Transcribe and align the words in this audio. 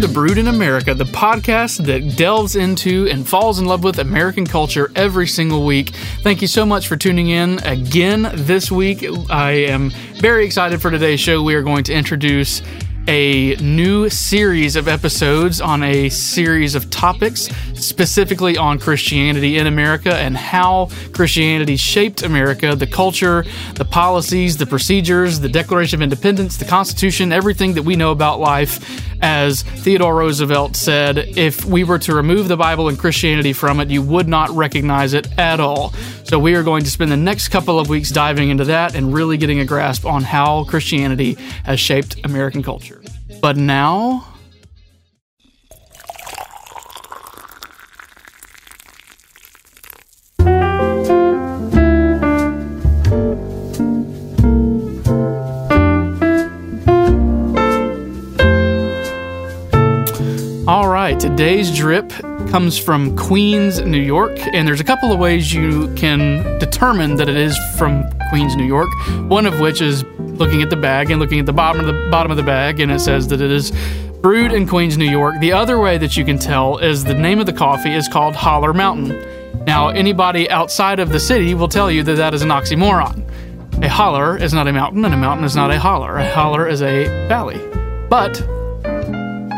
To 0.00 0.08
Brewed 0.08 0.38
in 0.38 0.48
America, 0.48 0.94
the 0.94 1.04
podcast 1.04 1.84
that 1.84 2.16
delves 2.16 2.56
into 2.56 3.06
and 3.08 3.28
falls 3.28 3.58
in 3.58 3.66
love 3.66 3.84
with 3.84 3.98
American 3.98 4.46
culture 4.46 4.90
every 4.96 5.26
single 5.26 5.66
week. 5.66 5.90
Thank 6.22 6.40
you 6.40 6.48
so 6.48 6.64
much 6.64 6.88
for 6.88 6.96
tuning 6.96 7.28
in 7.28 7.58
again 7.64 8.30
this 8.32 8.72
week. 8.72 9.04
I 9.28 9.50
am 9.50 9.90
very 10.14 10.46
excited 10.46 10.80
for 10.80 10.90
today's 10.90 11.20
show. 11.20 11.42
We 11.42 11.54
are 11.54 11.62
going 11.62 11.84
to 11.84 11.92
introduce 11.92 12.62
a 13.10 13.56
new 13.56 14.08
series 14.08 14.76
of 14.76 14.86
episodes 14.86 15.60
on 15.60 15.82
a 15.82 16.08
series 16.10 16.76
of 16.76 16.88
topics, 16.90 17.48
specifically 17.74 18.56
on 18.56 18.78
Christianity 18.78 19.58
in 19.58 19.66
America 19.66 20.14
and 20.14 20.36
how 20.36 20.90
Christianity 21.12 21.74
shaped 21.74 22.22
America, 22.22 22.76
the 22.76 22.86
culture, 22.86 23.44
the 23.74 23.84
policies, 23.84 24.58
the 24.58 24.66
procedures, 24.66 25.40
the 25.40 25.48
Declaration 25.48 25.98
of 25.98 26.02
Independence, 26.02 26.56
the 26.56 26.64
Constitution, 26.64 27.32
everything 27.32 27.74
that 27.74 27.82
we 27.82 27.96
know 27.96 28.12
about 28.12 28.38
life. 28.38 29.04
As 29.22 29.62
Theodore 29.62 30.14
Roosevelt 30.14 30.76
said, 30.76 31.18
if 31.18 31.64
we 31.64 31.82
were 31.84 31.98
to 31.98 32.14
remove 32.14 32.46
the 32.46 32.56
Bible 32.56 32.88
and 32.88 32.98
Christianity 32.98 33.52
from 33.52 33.80
it, 33.80 33.90
you 33.90 34.02
would 34.02 34.28
not 34.28 34.50
recognize 34.50 35.14
it 35.14 35.36
at 35.36 35.58
all. 35.58 35.92
So, 36.30 36.38
we 36.38 36.54
are 36.54 36.62
going 36.62 36.84
to 36.84 36.90
spend 36.92 37.10
the 37.10 37.16
next 37.16 37.48
couple 37.48 37.80
of 37.80 37.88
weeks 37.88 38.08
diving 38.10 38.50
into 38.50 38.62
that 38.66 38.94
and 38.94 39.12
really 39.12 39.36
getting 39.36 39.58
a 39.58 39.64
grasp 39.64 40.06
on 40.06 40.22
how 40.22 40.62
Christianity 40.62 41.32
has 41.64 41.80
shaped 41.80 42.24
American 42.24 42.62
culture. 42.62 43.02
But 43.40 43.56
now. 43.56 44.29
All 60.70 60.86
right, 60.86 61.18
today's 61.18 61.76
drip 61.76 62.10
comes 62.48 62.78
from 62.78 63.16
Queens, 63.16 63.80
New 63.80 63.98
York, 64.00 64.38
and 64.52 64.68
there's 64.68 64.78
a 64.78 64.84
couple 64.84 65.10
of 65.10 65.18
ways 65.18 65.52
you 65.52 65.92
can 65.94 66.60
determine 66.60 67.16
that 67.16 67.28
it 67.28 67.36
is 67.36 67.58
from 67.76 68.08
Queens, 68.28 68.54
New 68.54 68.66
York. 68.66 68.88
One 69.28 69.46
of 69.46 69.58
which 69.58 69.80
is 69.80 70.04
looking 70.20 70.62
at 70.62 70.70
the 70.70 70.76
bag 70.76 71.10
and 71.10 71.18
looking 71.18 71.40
at 71.40 71.46
the 71.46 71.52
bottom 71.52 71.80
of 71.80 71.88
the 71.88 72.08
bottom 72.12 72.30
of 72.30 72.36
the 72.36 72.44
bag, 72.44 72.78
and 72.78 72.92
it 72.92 73.00
says 73.00 73.26
that 73.28 73.40
it 73.40 73.50
is 73.50 73.72
brewed 74.20 74.52
in 74.52 74.64
Queens, 74.64 74.96
New 74.96 75.10
York. 75.10 75.40
The 75.40 75.50
other 75.50 75.76
way 75.80 75.98
that 75.98 76.16
you 76.16 76.24
can 76.24 76.38
tell 76.38 76.78
is 76.78 77.02
the 77.02 77.14
name 77.14 77.40
of 77.40 77.46
the 77.46 77.52
coffee 77.52 77.92
is 77.92 78.06
called 78.06 78.36
Holler 78.36 78.72
Mountain. 78.72 79.64
Now, 79.64 79.88
anybody 79.88 80.48
outside 80.50 81.00
of 81.00 81.08
the 81.08 81.18
city 81.18 81.52
will 81.52 81.66
tell 81.66 81.90
you 81.90 82.04
that 82.04 82.14
that 82.14 82.32
is 82.32 82.42
an 82.42 82.50
oxymoron. 82.50 83.28
A 83.82 83.88
holler 83.88 84.36
is 84.36 84.54
not 84.54 84.68
a 84.68 84.72
mountain, 84.72 85.04
and 85.04 85.12
a 85.14 85.16
mountain 85.16 85.44
is 85.44 85.56
not 85.56 85.72
a 85.72 85.80
holler. 85.80 86.16
A 86.16 86.30
holler 86.32 86.68
is 86.68 86.80
a 86.80 87.06
valley. 87.26 87.58
But 88.08 88.40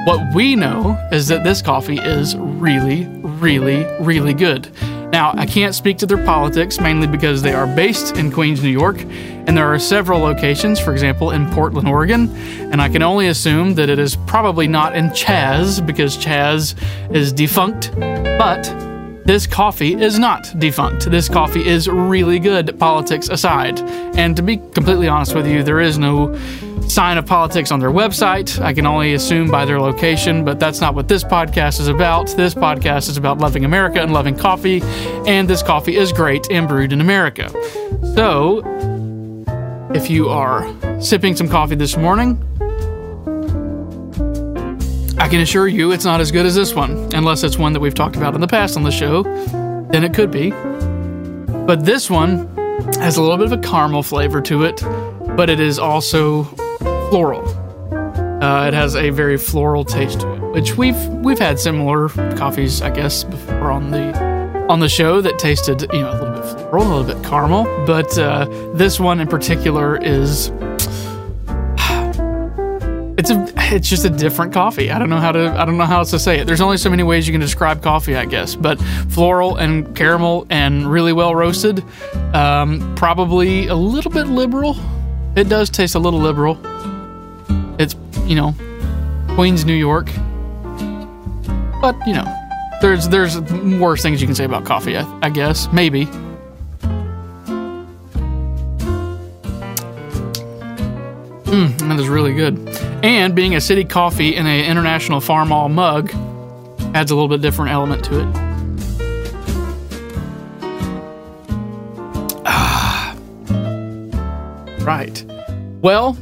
what 0.04 0.34
we 0.34 0.56
know 0.56 0.98
is 1.12 1.28
that 1.28 1.44
this 1.44 1.62
coffee 1.62 1.98
is 1.98 2.36
really, 2.36 3.06
really, 3.22 3.84
really 4.00 4.34
good. 4.34 4.68
Now, 5.12 5.32
I 5.36 5.46
can't 5.46 5.74
speak 5.74 5.98
to 5.98 6.06
their 6.06 6.24
politics 6.24 6.80
mainly 6.80 7.06
because 7.06 7.42
they 7.42 7.52
are 7.52 7.66
based 7.66 8.16
in 8.16 8.32
Queens, 8.32 8.62
New 8.62 8.70
York, 8.70 9.00
and 9.00 9.56
there 9.56 9.72
are 9.72 9.78
several 9.78 10.20
locations, 10.20 10.80
for 10.80 10.92
example, 10.92 11.30
in 11.30 11.48
Portland, 11.50 11.86
Oregon, 11.86 12.34
and 12.72 12.80
I 12.80 12.88
can 12.88 13.02
only 13.02 13.28
assume 13.28 13.74
that 13.74 13.90
it 13.90 13.98
is 13.98 14.16
probably 14.26 14.66
not 14.66 14.96
in 14.96 15.10
Chaz 15.10 15.84
because 15.86 16.16
Chaz 16.16 16.74
is 17.14 17.32
defunct, 17.32 17.92
but 17.94 18.64
this 19.24 19.46
coffee 19.46 19.94
is 19.94 20.18
not 20.18 20.58
defunct. 20.58 21.10
This 21.10 21.28
coffee 21.28 21.64
is 21.64 21.88
really 21.88 22.40
good, 22.40 22.76
politics 22.80 23.28
aside. 23.28 23.78
And 24.16 24.34
to 24.36 24.42
be 24.42 24.56
completely 24.56 25.06
honest 25.06 25.34
with 25.34 25.46
you, 25.46 25.62
there 25.62 25.80
is 25.80 25.96
no 25.96 26.34
sign 26.92 27.16
of 27.16 27.24
politics 27.24 27.72
on 27.72 27.80
their 27.80 27.90
website. 27.90 28.60
I 28.60 28.74
can 28.74 28.84
only 28.84 29.14
assume 29.14 29.50
by 29.50 29.64
their 29.64 29.80
location, 29.80 30.44
but 30.44 30.60
that's 30.60 30.78
not 30.78 30.94
what 30.94 31.08
this 31.08 31.24
podcast 31.24 31.80
is 31.80 31.88
about. 31.88 32.28
This 32.36 32.54
podcast 32.54 33.08
is 33.08 33.16
about 33.16 33.38
loving 33.38 33.64
America 33.64 34.02
and 34.02 34.12
loving 34.12 34.36
coffee, 34.36 34.82
and 35.26 35.48
this 35.48 35.62
coffee 35.62 35.96
is 35.96 36.12
great 36.12 36.50
and 36.50 36.68
brewed 36.68 36.92
in 36.92 37.00
America. 37.00 37.48
So, 38.14 38.60
if 39.94 40.10
you 40.10 40.28
are 40.28 40.70
sipping 41.00 41.34
some 41.34 41.48
coffee 41.48 41.76
this 41.76 41.96
morning, 41.96 42.36
I 45.18 45.28
can 45.28 45.40
assure 45.40 45.68
you 45.68 45.92
it's 45.92 46.04
not 46.04 46.20
as 46.20 46.30
good 46.30 46.44
as 46.44 46.54
this 46.54 46.74
one, 46.74 47.08
unless 47.14 47.42
it's 47.42 47.56
one 47.56 47.72
that 47.72 47.80
we've 47.80 47.94
talked 47.94 48.16
about 48.16 48.34
in 48.34 48.42
the 48.42 48.46
past 48.46 48.76
on 48.76 48.82
the 48.82 48.90
show. 48.90 49.22
Then 49.22 50.04
it 50.04 50.12
could 50.12 50.30
be. 50.30 50.50
But 50.50 51.86
this 51.86 52.10
one 52.10 52.54
has 52.98 53.16
a 53.16 53.22
little 53.22 53.38
bit 53.38 53.46
of 53.50 53.52
a 53.52 53.62
caramel 53.62 54.02
flavor 54.02 54.42
to 54.42 54.64
it, 54.64 54.82
but 55.36 55.48
it 55.48 55.58
is 55.58 55.78
also 55.78 56.44
floral. 57.12 57.46
Uh, 58.42 58.66
it 58.66 58.72
has 58.72 58.96
a 58.96 59.10
very 59.10 59.36
floral 59.36 59.84
taste 59.84 60.20
to 60.20 60.32
it, 60.32 60.40
which 60.52 60.78
we've 60.78 60.96
we've 61.08 61.38
had 61.38 61.60
similar 61.60 62.08
coffees, 62.38 62.80
I 62.80 62.88
guess, 62.88 63.22
before 63.22 63.70
on 63.70 63.90
the 63.90 64.16
on 64.70 64.80
the 64.80 64.88
show 64.88 65.20
that 65.20 65.38
tasted 65.38 65.82
you 65.92 66.00
know 66.00 66.10
a 66.10 66.16
little 66.18 66.32
bit 66.32 66.44
floral, 66.70 66.84
a 66.84 66.88
little 66.96 67.14
bit 67.14 67.22
caramel. 67.22 67.64
But 67.86 68.16
uh, 68.16 68.46
this 68.72 68.98
one 68.98 69.20
in 69.20 69.28
particular 69.28 70.02
is 70.02 70.48
it's 73.18 73.28
a 73.30 73.52
it's 73.74 73.90
just 73.90 74.06
a 74.06 74.10
different 74.10 74.54
coffee. 74.54 74.90
I 74.90 74.98
don't 74.98 75.10
know 75.10 75.20
how 75.20 75.32
to 75.32 75.50
I 75.50 75.66
don't 75.66 75.76
know 75.76 75.84
how 75.84 75.98
else 75.98 76.12
to 76.12 76.18
say 76.18 76.38
it. 76.38 76.46
There's 76.46 76.62
only 76.62 76.78
so 76.78 76.88
many 76.88 77.02
ways 77.02 77.28
you 77.28 77.34
can 77.34 77.42
describe 77.42 77.82
coffee, 77.82 78.16
I 78.16 78.24
guess. 78.24 78.54
But 78.54 78.80
floral 79.10 79.56
and 79.56 79.94
caramel 79.94 80.46
and 80.48 80.90
really 80.90 81.12
well 81.12 81.34
roasted. 81.34 81.84
Um, 82.34 82.94
probably 82.94 83.66
a 83.66 83.74
little 83.74 84.10
bit 84.10 84.28
liberal. 84.28 84.76
It 85.36 85.50
does 85.50 85.68
taste 85.68 85.94
a 85.94 85.98
little 85.98 86.20
liberal. 86.20 86.58
You 88.32 88.36
know 88.36 88.54
Queens, 89.34 89.66
New 89.66 89.74
York. 89.74 90.06
But 91.82 91.94
you 92.06 92.14
know, 92.14 92.24
there's 92.80 93.06
there's 93.10 93.38
worse 93.78 94.00
things 94.00 94.22
you 94.22 94.26
can 94.26 94.34
say 94.34 94.44
about 94.44 94.64
coffee. 94.64 94.96
I, 94.96 95.04
I 95.20 95.28
guess 95.28 95.70
maybe. 95.70 96.06
Mm, 101.44 101.78
that 101.80 102.00
is 102.00 102.08
really 102.08 102.32
good. 102.32 102.56
And 103.04 103.34
being 103.34 103.54
a 103.54 103.60
city 103.60 103.84
coffee 103.84 104.34
in 104.34 104.46
an 104.46 104.64
international 104.64 105.20
Farmall 105.20 105.70
mug 105.70 106.10
adds 106.96 107.10
a 107.10 107.14
little 107.14 107.28
bit 107.28 107.42
different 107.42 107.70
element 107.70 108.02
to 108.06 108.20
it. 108.20 108.28
Ah. 112.46 113.14
Right. 114.80 115.22
Well, 115.82 116.16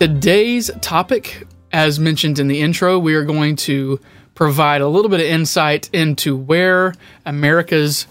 today's 0.00 0.70
topic, 0.80 1.46
as 1.72 2.00
mentioned 2.00 2.38
in 2.38 2.48
the 2.48 2.62
intro, 2.62 2.98
we 2.98 3.14
are 3.14 3.24
going 3.24 3.54
to 3.54 4.00
provide 4.34 4.80
a 4.80 4.88
little 4.88 5.10
bit 5.10 5.20
of 5.20 5.26
insight 5.26 5.90
into 5.92 6.34
where 6.34 6.94
America's 7.26 8.06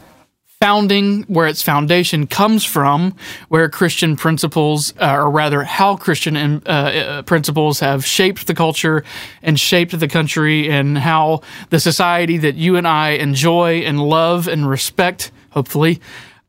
founding, 0.62 1.24
where 1.24 1.48
its 1.48 1.64
foundation 1.64 2.28
comes 2.28 2.64
from, 2.64 3.16
where 3.48 3.68
Christian 3.70 4.16
principles, 4.16 4.94
uh, 5.02 5.16
or 5.16 5.32
rather, 5.32 5.64
how 5.64 5.96
Christian 5.96 6.38
uh, 6.38 6.70
uh, 6.70 7.22
principles 7.24 7.80
have 7.80 8.06
shaped 8.06 8.46
the 8.46 8.54
culture 8.54 9.04
and 9.42 9.60
shaped 9.60 10.00
the 10.00 10.08
country, 10.08 10.70
and 10.70 10.96
how 10.96 11.42
the 11.72 11.80
society 11.80 12.38
that 12.38 12.54
you 12.54 12.76
and 12.76 12.88
I 12.88 13.12
enjoy 13.12 13.80
and 13.80 14.00
love 14.00 14.48
and 14.48 14.70
respect, 14.70 15.32
hopefully, 15.50 16.00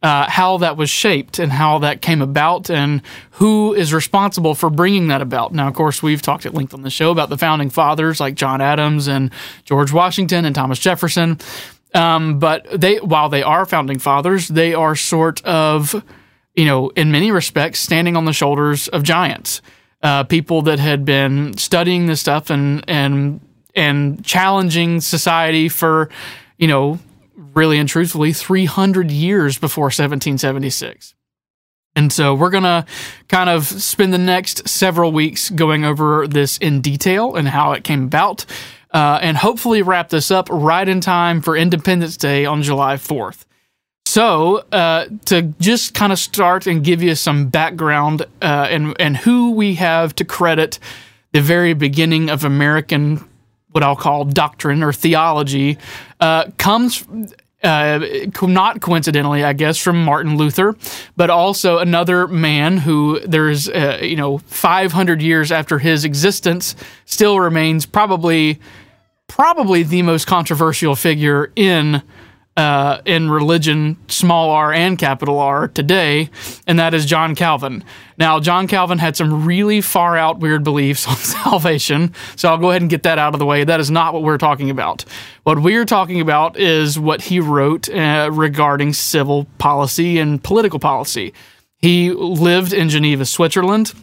uh, 0.03 0.29
how 0.31 0.57
that 0.59 0.77
was 0.77 0.89
shaped 0.89 1.39
and 1.39 1.53
how 1.53 1.79
that 1.79 2.01
came 2.01 2.23
about 2.23 2.71
and 2.71 3.03
who 3.33 3.75
is 3.75 3.93
responsible 3.93 4.55
for 4.55 4.71
bringing 4.71 5.09
that 5.09 5.21
about. 5.21 5.53
Now, 5.53 5.69
of 5.69 5.75
course, 5.75 6.03
we've 6.03 6.23
talked 6.23 6.47
at 6.47 6.55
length 6.55 6.73
on 6.73 6.83
the 6.83 6.91
show 6.91 7.11
about 7.11 7.29
the 7.29 7.37
founding 7.37 7.69
fathers 7.71 8.19
like 8.19 8.35
John 8.35 8.61
Adams 8.61 9.09
and 9.09 9.31
George 9.65 9.93
Washington 9.93 10.45
and 10.45 10.55
Thomas 10.55 10.79
Jefferson. 10.79 11.39
Um, 11.93 12.39
but 12.39 12.67
they, 12.81 12.97
while 12.99 13.29
they 13.29 13.43
are 13.43 13.67
founding 13.67 13.99
fathers, 13.99 14.49
they 14.49 14.75
are 14.75 14.95
sort 14.95 15.45
of, 15.45 16.03
you 16.55 16.65
know, 16.65 16.89
in 16.91 17.11
many 17.11 17.31
respects, 17.31 17.81
standing 17.81 18.17
on 18.17 18.25
the 18.25 18.33
shoulders 18.33 18.89
of 18.89 19.03
giants, 19.03 19.61
uh, 20.03 20.25
people 20.25 20.63
that 20.63 20.79
had 20.79 21.05
been 21.05 21.57
studying 21.59 22.07
this 22.07 22.21
stuff 22.21 22.49
and 22.49 22.85
and 22.89 23.41
and 23.75 24.25
challenging 24.25 25.01
society 25.01 25.69
for, 25.69 26.09
you 26.59 26.69
know, 26.69 26.99
really 27.61 27.79
and 27.79 27.89
truthfully, 27.89 28.33
300 28.33 29.11
years 29.11 29.59
before 29.59 29.85
1776. 29.85 31.15
And 31.95 32.11
so 32.11 32.35
we're 32.35 32.51
going 32.51 32.65
to 32.65 32.87
kind 33.29 33.51
of 33.51 33.67
spend 33.67 34.15
the 34.15 34.19
next 34.19 34.67
several 34.67 35.13
weeks 35.13 35.51
going 35.51 35.85
over 35.85 36.27
this 36.27 36.57
in 36.57 36.81
detail 36.81 37.37
and 37.37 37.47
how 37.47 37.73
it 37.73 37.85
came 37.85 38.05
about 38.05 38.47
uh, 38.93 39.19
and 39.21 39.37
hopefully 39.37 39.83
wrap 39.83 40.09
this 40.09 40.31
up 40.31 40.49
right 40.51 40.89
in 40.89 41.03
time 41.03 41.43
for 41.43 41.55
Independence 41.55 42.17
Day 42.17 42.47
on 42.47 42.63
July 42.63 42.95
4th. 42.95 43.45
So, 44.07 44.65
uh, 44.73 45.07
to 45.27 45.43
just 45.61 45.95
kind 45.95 46.13
of 46.13 46.19
start 46.19 46.67
and 46.67 46.83
give 46.83 47.03
you 47.03 47.15
some 47.15 47.49
background 47.49 48.23
uh, 48.43 48.67
and, 48.71 48.97
and 48.99 49.17
who 49.17 49.53
we 49.53 49.75
have 49.75 50.15
to 50.17 50.25
credit 50.25 50.79
the 51.33 51.41
very 51.41 51.75
beginning 51.75 52.31
of 52.31 52.45
American, 52.45 53.25
what 53.71 53.85
I'll 53.85 53.95
call 53.95 54.25
doctrine 54.25 54.83
or 54.83 54.93
theology, 54.93 55.79
uh, 56.19 56.51
comes 56.57 57.05
uh, 57.63 58.01
not 58.43 58.81
coincidentally, 58.81 59.45
I 59.45 59.53
guess, 59.53 59.77
from 59.77 60.03
Martin 60.05 60.37
Luther, 60.37 60.77
but 61.17 61.31
also 61.31 61.79
another 61.79 62.27
man 62.27 62.79
who 62.79 63.21
there's, 63.21 63.69
uh, 63.69 63.99
you 64.03 64.17
know, 64.17 64.39
500 64.39 65.21
years 65.21 65.53
after 65.53 65.79
his 65.79 66.05
existence 66.05 66.75
still 67.05 67.39
remains 67.39 67.87
probably, 67.87 68.61
probably 69.27 69.83
the 69.83 70.03
most 70.03 70.27
controversial 70.27 70.97
figure 70.97 71.53
in 71.55 72.03
uh, 72.57 73.01
in 73.05 73.31
religion, 73.31 73.97
small 74.09 74.51
r 74.51 74.73
and 74.73 74.99
capital 74.99 75.39
R 75.39 75.69
today, 75.69 76.31
and 76.67 76.79
that 76.79 76.95
is 76.95 77.07
John 77.07 77.35
Calvin. 77.35 77.85
Now, 78.19 78.41
John 78.41 78.67
Calvin 78.67 78.99
had 78.99 79.17
some 79.17 79.47
really 79.47 79.81
far 79.81 80.17
out 80.17 80.41
weird 80.41 80.65
beliefs 80.65 81.07
on 81.09 81.17
salvation, 81.17 82.15
so 82.37 82.49
I'll 82.49 82.59
go 82.59 82.71
ahead 82.71 82.83
and 82.83 82.91
get 82.91 83.05
that 83.05 83.19
out 83.19 83.35
of 83.35 83.39
the 83.39 83.47
way. 83.47 83.65
That 83.65 83.81
is 83.81 83.91
not 83.91 84.13
what 84.13 84.23
we're 84.23 84.39
talking 84.39 84.69
about. 84.69 85.05
What 85.45 85.61
we're 85.61 85.85
talking 85.85 86.21
about 86.21 86.59
is 86.59 86.99
what 86.99 87.23
he 87.23 87.41
wrote 87.41 87.89
uh, 87.89 88.31
regarding 88.33 88.93
civil 88.93 89.47
policy 89.59 90.19
and 90.19 90.43
political 90.43 90.79
policy. 90.79 91.33
He 91.79 92.11
lived 92.11 92.75
in 92.75 92.91
Geneva, 92.91 93.25
Switzerland 93.25 93.95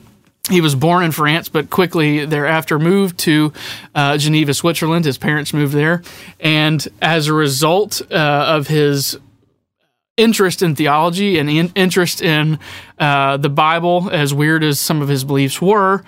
he 0.49 0.61
was 0.61 0.75
born 0.75 1.03
in 1.03 1.11
France, 1.11 1.49
but 1.49 1.69
quickly 1.69 2.25
thereafter 2.25 2.79
moved 2.79 3.17
to 3.19 3.53
uh, 3.93 4.17
Geneva, 4.17 4.53
Switzerland. 4.53 5.05
His 5.05 5.17
parents 5.17 5.53
moved 5.53 5.73
there. 5.73 6.01
And 6.39 6.87
as 7.01 7.27
a 7.27 7.33
result 7.33 8.01
uh, 8.11 8.15
of 8.15 8.67
his 8.67 9.17
interest 10.15 10.61
in 10.61 10.75
theology 10.75 11.37
and 11.37 11.49
in- 11.49 11.71
interest 11.75 12.21
in 12.21 12.59
uh, 12.97 13.37
the 13.37 13.49
Bible, 13.49 14.09
as 14.11 14.33
weird 14.33 14.63
as 14.63 14.79
some 14.79 15.01
of 15.01 15.07
his 15.07 15.23
beliefs 15.23 15.61
were, 15.61 16.03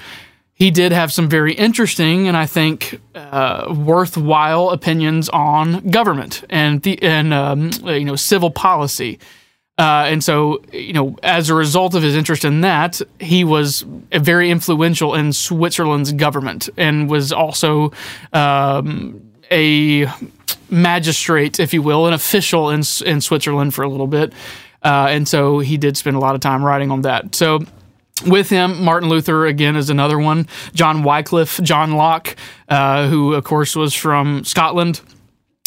he 0.53 0.71
did 0.71 0.92
have 0.92 1.13
some 1.13 1.30
very 1.30 1.53
interesting 1.53 2.27
and 2.27 2.35
I 2.35 2.45
think 2.45 3.00
uh, 3.15 3.74
worthwhile 3.77 4.71
opinions 4.71 5.30
on 5.30 5.88
government 5.89 6.44
and 6.50 6.81
the, 6.81 7.01
and 7.01 7.33
um, 7.33 7.71
you 7.85 8.03
know 8.03 8.18
civil 8.18 8.51
policy. 8.51 9.19
Uh, 9.79 10.03
and 10.07 10.21
so, 10.21 10.61
you 10.73 10.91
know, 10.91 11.17
as 11.23 11.49
a 11.49 11.55
result 11.55 11.95
of 11.95 12.03
his 12.03 12.13
interest 12.13 12.43
in 12.43 12.59
that, 12.61 13.01
he 13.17 13.45
was 13.45 13.85
very 14.11 14.51
influential 14.51 15.15
in 15.15 15.31
Switzerland's 15.31 16.11
government 16.11 16.67
and 16.75 17.09
was 17.09 17.31
also 17.31 17.93
um, 18.33 19.31
a 19.49 20.05
magistrate, 20.69 21.61
if 21.61 21.73
you 21.73 21.81
will, 21.81 22.07
an 22.07 22.13
official 22.13 22.69
in, 22.71 22.81
in 23.05 23.21
Switzerland 23.21 23.73
for 23.73 23.83
a 23.83 23.89
little 23.89 24.05
bit. 24.05 24.33
Uh, 24.83 25.07
and 25.09 25.25
so 25.29 25.59
he 25.59 25.77
did 25.77 25.95
spend 25.95 26.17
a 26.17 26.19
lot 26.19 26.35
of 26.35 26.41
time 26.41 26.61
writing 26.61 26.91
on 26.91 27.03
that. 27.03 27.33
So 27.33 27.59
with 28.27 28.49
him, 28.49 28.83
Martin 28.83 29.07
Luther 29.07 29.45
again 29.45 29.77
is 29.77 29.89
another 29.89 30.19
one. 30.19 30.47
John 30.73 31.03
Wycliffe, 31.03 31.57
John 31.63 31.93
Locke, 31.93 32.35
uh, 32.67 33.07
who 33.07 33.33
of 33.33 33.45
course 33.45 33.77
was 33.77 33.93
from 33.93 34.43
Scotland 34.43 34.99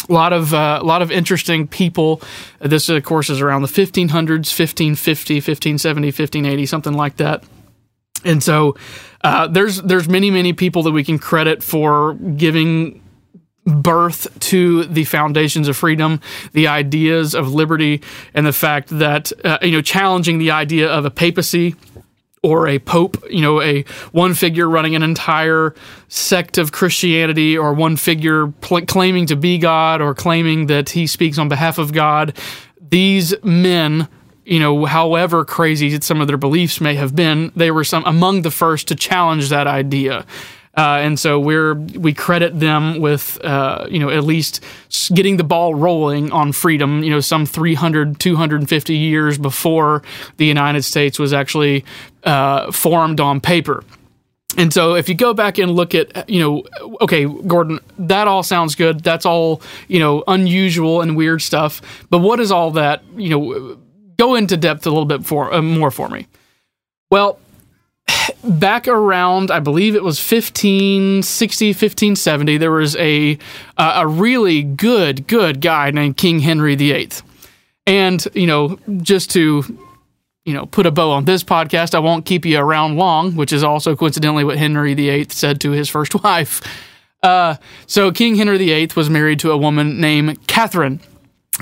a 0.09 0.13
lot 0.13 0.33
of 0.33 0.53
uh, 0.53 0.79
a 0.81 0.85
lot 0.85 1.01
of 1.01 1.11
interesting 1.11 1.67
people. 1.67 2.21
This, 2.59 2.89
of 2.89 3.03
course, 3.03 3.29
is 3.29 3.41
around 3.41 3.61
the 3.61 3.67
1500s, 3.67 4.51
1550, 4.51 5.35
1570, 5.35 6.07
1580, 6.07 6.65
something 6.65 6.93
like 6.93 7.17
that. 7.17 7.43
And 8.25 8.41
so 8.41 8.75
uh, 9.23 9.47
there's 9.47 9.81
there's 9.81 10.07
many 10.07 10.31
many 10.31 10.53
people 10.53 10.83
that 10.83 10.91
we 10.91 11.03
can 11.03 11.19
credit 11.19 11.63
for 11.63 12.13
giving 12.13 13.01
birth 13.65 14.27
to 14.39 14.83
the 14.85 15.05
foundations 15.05 15.67
of 15.67 15.77
freedom, 15.77 16.19
the 16.51 16.67
ideas 16.67 17.33
of 17.33 17.53
liberty, 17.53 18.01
and 18.33 18.45
the 18.45 18.53
fact 18.53 18.89
that 18.89 19.31
uh, 19.45 19.57
you 19.61 19.71
know 19.71 19.81
challenging 19.81 20.37
the 20.37 20.51
idea 20.51 20.89
of 20.89 21.05
a 21.05 21.11
papacy 21.11 21.75
or 22.43 22.67
a 22.67 22.77
pope, 22.77 23.17
you 23.29 23.41
know, 23.41 23.61
a 23.61 23.83
one 24.11 24.33
figure 24.33 24.69
running 24.69 24.95
an 24.95 25.01
entire 25.01 25.73
sect 26.09 26.57
of 26.57 26.73
Christianity, 26.73 27.57
or 27.57 27.73
one 27.73 27.95
figure 27.95 28.47
pl- 28.47 28.85
claiming 28.85 29.25
to 29.27 29.35
be 29.35 29.57
God 29.57 30.01
or 30.01 30.13
claiming 30.13 30.67
that 30.67 30.89
he 30.89 31.07
speaks 31.07 31.37
on 31.37 31.47
behalf 31.49 31.77
of 31.77 31.93
God. 31.93 32.37
These 32.81 33.33
men, 33.43 34.09
you 34.45 34.59
know, 34.59 34.85
however 34.85 35.45
crazy 35.45 35.99
some 36.01 36.21
of 36.21 36.27
their 36.27 36.37
beliefs 36.37 36.81
may 36.81 36.95
have 36.95 37.15
been, 37.15 37.51
they 37.55 37.71
were 37.71 37.85
some 37.85 38.03
among 38.05 38.41
the 38.41 38.51
first 38.51 38.89
to 38.89 38.95
challenge 38.95 39.49
that 39.49 39.65
idea. 39.65 40.25
Uh, 40.75 40.97
and 41.01 41.19
so 41.19 41.39
we're 41.39 41.75
we 41.75 42.13
credit 42.13 42.59
them 42.59 42.99
with 42.99 43.39
uh, 43.43 43.85
you 43.89 43.99
know 43.99 44.09
at 44.09 44.23
least 44.23 44.59
getting 45.13 45.37
the 45.37 45.43
ball 45.43 45.75
rolling 45.75 46.31
on 46.31 46.51
freedom 46.51 47.03
you 47.03 47.11
know 47.11 47.19
some 47.19 47.45
300 47.45 48.19
250 48.19 48.95
years 48.95 49.37
before 49.37 50.01
the 50.37 50.45
United 50.45 50.81
States 50.81 51.19
was 51.19 51.31
actually 51.31 51.85
uh, 52.23 52.71
formed 52.71 53.19
on 53.19 53.39
paper. 53.39 53.83
And 54.57 54.71
so 54.71 54.95
if 54.95 55.09
you 55.09 55.15
go 55.15 55.33
back 55.33 55.57
and 55.57 55.71
look 55.71 55.95
at, 55.95 56.29
you 56.29 56.39
know, 56.39 56.63
okay, 57.01 57.25
Gordon, 57.25 57.79
that 57.97 58.27
all 58.27 58.43
sounds 58.43 58.75
good. 58.75 58.99
That's 58.99 59.25
all, 59.25 59.61
you 59.87 59.99
know, 59.99 60.23
unusual 60.27 61.01
and 61.01 61.15
weird 61.15 61.41
stuff. 61.41 61.81
But 62.09 62.19
what 62.19 62.39
is 62.39 62.51
all 62.51 62.69
that, 62.71 63.03
you 63.15 63.29
know, 63.29 63.77
go 64.17 64.35
into 64.35 64.55
depth 64.55 64.85
a 64.85 64.89
little 64.89 65.05
bit 65.05 65.25
for 65.25 65.51
uh, 65.53 65.61
more 65.61 65.89
for 65.89 66.07
me. 66.07 66.27
Well, 67.09 67.39
back 68.43 68.87
around 68.87 69.49
i 69.51 69.59
believe 69.59 69.95
it 69.95 70.03
was 70.03 70.19
1560 70.19 71.67
1570 71.69 72.57
there 72.57 72.71
was 72.71 72.95
a 72.97 73.37
uh, 73.77 73.93
a 73.97 74.07
really 74.07 74.61
good 74.61 75.25
good 75.27 75.61
guy 75.61 75.91
named 75.91 76.17
king 76.17 76.39
henry 76.39 76.75
viii 76.75 77.09
and 77.87 78.27
you 78.33 78.47
know 78.47 78.77
just 79.01 79.31
to 79.31 79.63
you 80.45 80.53
know 80.53 80.65
put 80.65 80.85
a 80.85 80.91
bow 80.91 81.11
on 81.11 81.25
this 81.25 81.43
podcast 81.43 81.95
i 81.95 81.99
won't 81.99 82.25
keep 82.25 82.45
you 82.45 82.57
around 82.57 82.97
long 82.97 83.35
which 83.35 83.53
is 83.53 83.63
also 83.63 83.95
coincidentally 83.95 84.43
what 84.43 84.57
henry 84.57 84.93
viii 84.93 85.25
said 85.29 85.61
to 85.61 85.71
his 85.71 85.89
first 85.89 86.13
wife. 86.23 86.61
Uh, 87.21 87.55
so 87.87 88.11
king 88.11 88.35
henry 88.35 88.57
viii 88.57 88.89
was 88.95 89.09
married 89.09 89.39
to 89.39 89.51
a 89.51 89.57
woman 89.57 90.01
named 90.01 90.45
catherine 90.47 90.99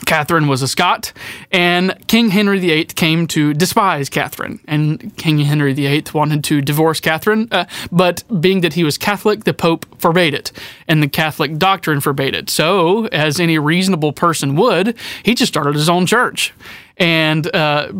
Catherine 0.05 0.47
was 0.47 0.61
a 0.61 0.67
Scot, 0.69 1.11
and 1.51 1.95
King 2.07 2.29
Henry 2.29 2.59
VIII 2.59 2.85
came 2.85 3.27
to 3.27 3.53
despise 3.53 4.09
Catherine. 4.09 4.61
And 4.65 5.15
King 5.17 5.39
Henry 5.39 5.73
VIII 5.73 6.05
wanted 6.13 6.45
to 6.45 6.61
divorce 6.61 7.01
Catherine, 7.01 7.49
uh, 7.51 7.65
but 7.91 8.23
being 8.39 8.61
that 8.61 8.73
he 8.73 8.85
was 8.85 8.97
Catholic, 8.97 9.43
the 9.43 9.53
Pope 9.53 9.85
forbade 9.99 10.33
it, 10.33 10.53
and 10.87 11.03
the 11.03 11.09
Catholic 11.09 11.57
doctrine 11.57 11.99
forbade 11.99 12.35
it. 12.35 12.49
So, 12.49 13.07
as 13.07 13.39
any 13.39 13.59
reasonable 13.59 14.13
person 14.13 14.55
would, 14.55 14.95
he 15.23 15.35
just 15.35 15.51
started 15.51 15.75
his 15.75 15.89
own 15.89 16.05
church. 16.05 16.53
And, 16.95 17.53
uh, 17.53 17.91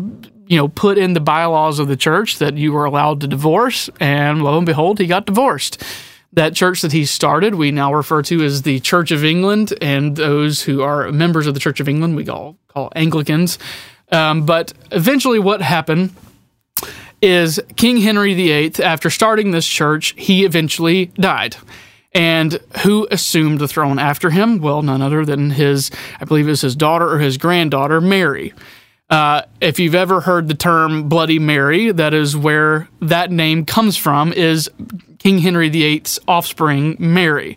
you 0.46 0.56
know, 0.56 0.68
put 0.68 0.96
in 0.96 1.12
the 1.12 1.20
bylaws 1.20 1.78
of 1.78 1.88
the 1.88 1.96
church 1.96 2.38
that 2.38 2.56
you 2.56 2.72
were 2.72 2.86
allowed 2.86 3.20
to 3.20 3.26
divorce, 3.26 3.90
and 4.00 4.42
lo 4.42 4.56
and 4.56 4.66
behold, 4.66 4.98
he 4.98 5.06
got 5.06 5.26
divorced 5.26 5.82
that 6.32 6.54
church 6.54 6.82
that 6.82 6.92
he 6.92 7.04
started, 7.04 7.54
we 7.54 7.70
now 7.70 7.92
refer 7.92 8.22
to 8.22 8.42
as 8.42 8.62
the 8.62 8.80
Church 8.80 9.10
of 9.10 9.24
England, 9.24 9.74
and 9.82 10.16
those 10.16 10.62
who 10.62 10.82
are 10.82 11.10
members 11.12 11.46
of 11.46 11.54
the 11.54 11.60
Church 11.60 11.80
of 11.80 11.88
England, 11.88 12.16
we 12.16 12.24
call, 12.24 12.56
call 12.68 12.90
Anglicans. 12.96 13.58
Um, 14.10 14.46
but 14.46 14.72
eventually, 14.90 15.38
what 15.38 15.60
happened 15.60 16.14
is 17.20 17.60
King 17.76 17.98
Henry 17.98 18.34
VIII, 18.34 18.82
after 18.82 19.10
starting 19.10 19.50
this 19.50 19.66
church, 19.66 20.14
he 20.16 20.44
eventually 20.44 21.06
died. 21.06 21.56
And 22.14 22.58
who 22.82 23.06
assumed 23.10 23.58
the 23.58 23.68
throne 23.68 23.98
after 23.98 24.30
him? 24.30 24.58
Well, 24.58 24.82
none 24.82 25.00
other 25.00 25.24
than 25.24 25.50
his, 25.50 25.90
I 26.20 26.24
believe 26.24 26.46
it 26.46 26.50
was 26.50 26.60
his 26.60 26.76
daughter 26.76 27.08
or 27.08 27.18
his 27.18 27.38
granddaughter, 27.38 28.00
Mary. 28.00 28.52
Uh, 29.08 29.42
if 29.60 29.78
you've 29.78 29.94
ever 29.94 30.20
heard 30.20 30.48
the 30.48 30.54
term 30.54 31.08
Bloody 31.08 31.38
Mary, 31.38 31.92
that 31.92 32.12
is 32.12 32.36
where 32.36 32.88
that 33.00 33.30
name 33.30 33.64
comes 33.64 33.96
from, 33.96 34.32
is 34.32 34.70
King 35.22 35.38
Henry 35.38 35.68
VIII's 35.68 36.18
offspring, 36.26 36.96
Mary. 36.98 37.56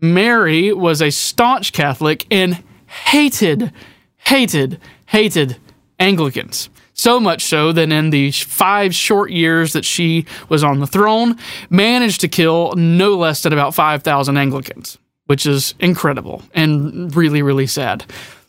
Mary 0.00 0.72
was 0.72 1.02
a 1.02 1.10
staunch 1.10 1.72
Catholic 1.72 2.24
and 2.30 2.62
hated, 2.86 3.72
hated, 4.18 4.80
hated 5.06 5.56
Anglicans. 5.98 6.70
So 6.94 7.18
much 7.18 7.42
so 7.42 7.72
that 7.72 7.90
in 7.90 8.10
the 8.10 8.30
five 8.30 8.94
short 8.94 9.32
years 9.32 9.72
that 9.72 9.84
she 9.84 10.26
was 10.48 10.62
on 10.62 10.78
the 10.78 10.86
throne, 10.86 11.36
managed 11.70 12.20
to 12.20 12.28
kill 12.28 12.72
no 12.76 13.16
less 13.16 13.42
than 13.42 13.52
about 13.52 13.74
5,000 13.74 14.36
Anglicans, 14.36 14.96
which 15.26 15.44
is 15.44 15.74
incredible 15.80 16.44
and 16.54 17.12
really, 17.16 17.42
really 17.42 17.66
sad. 17.66 18.04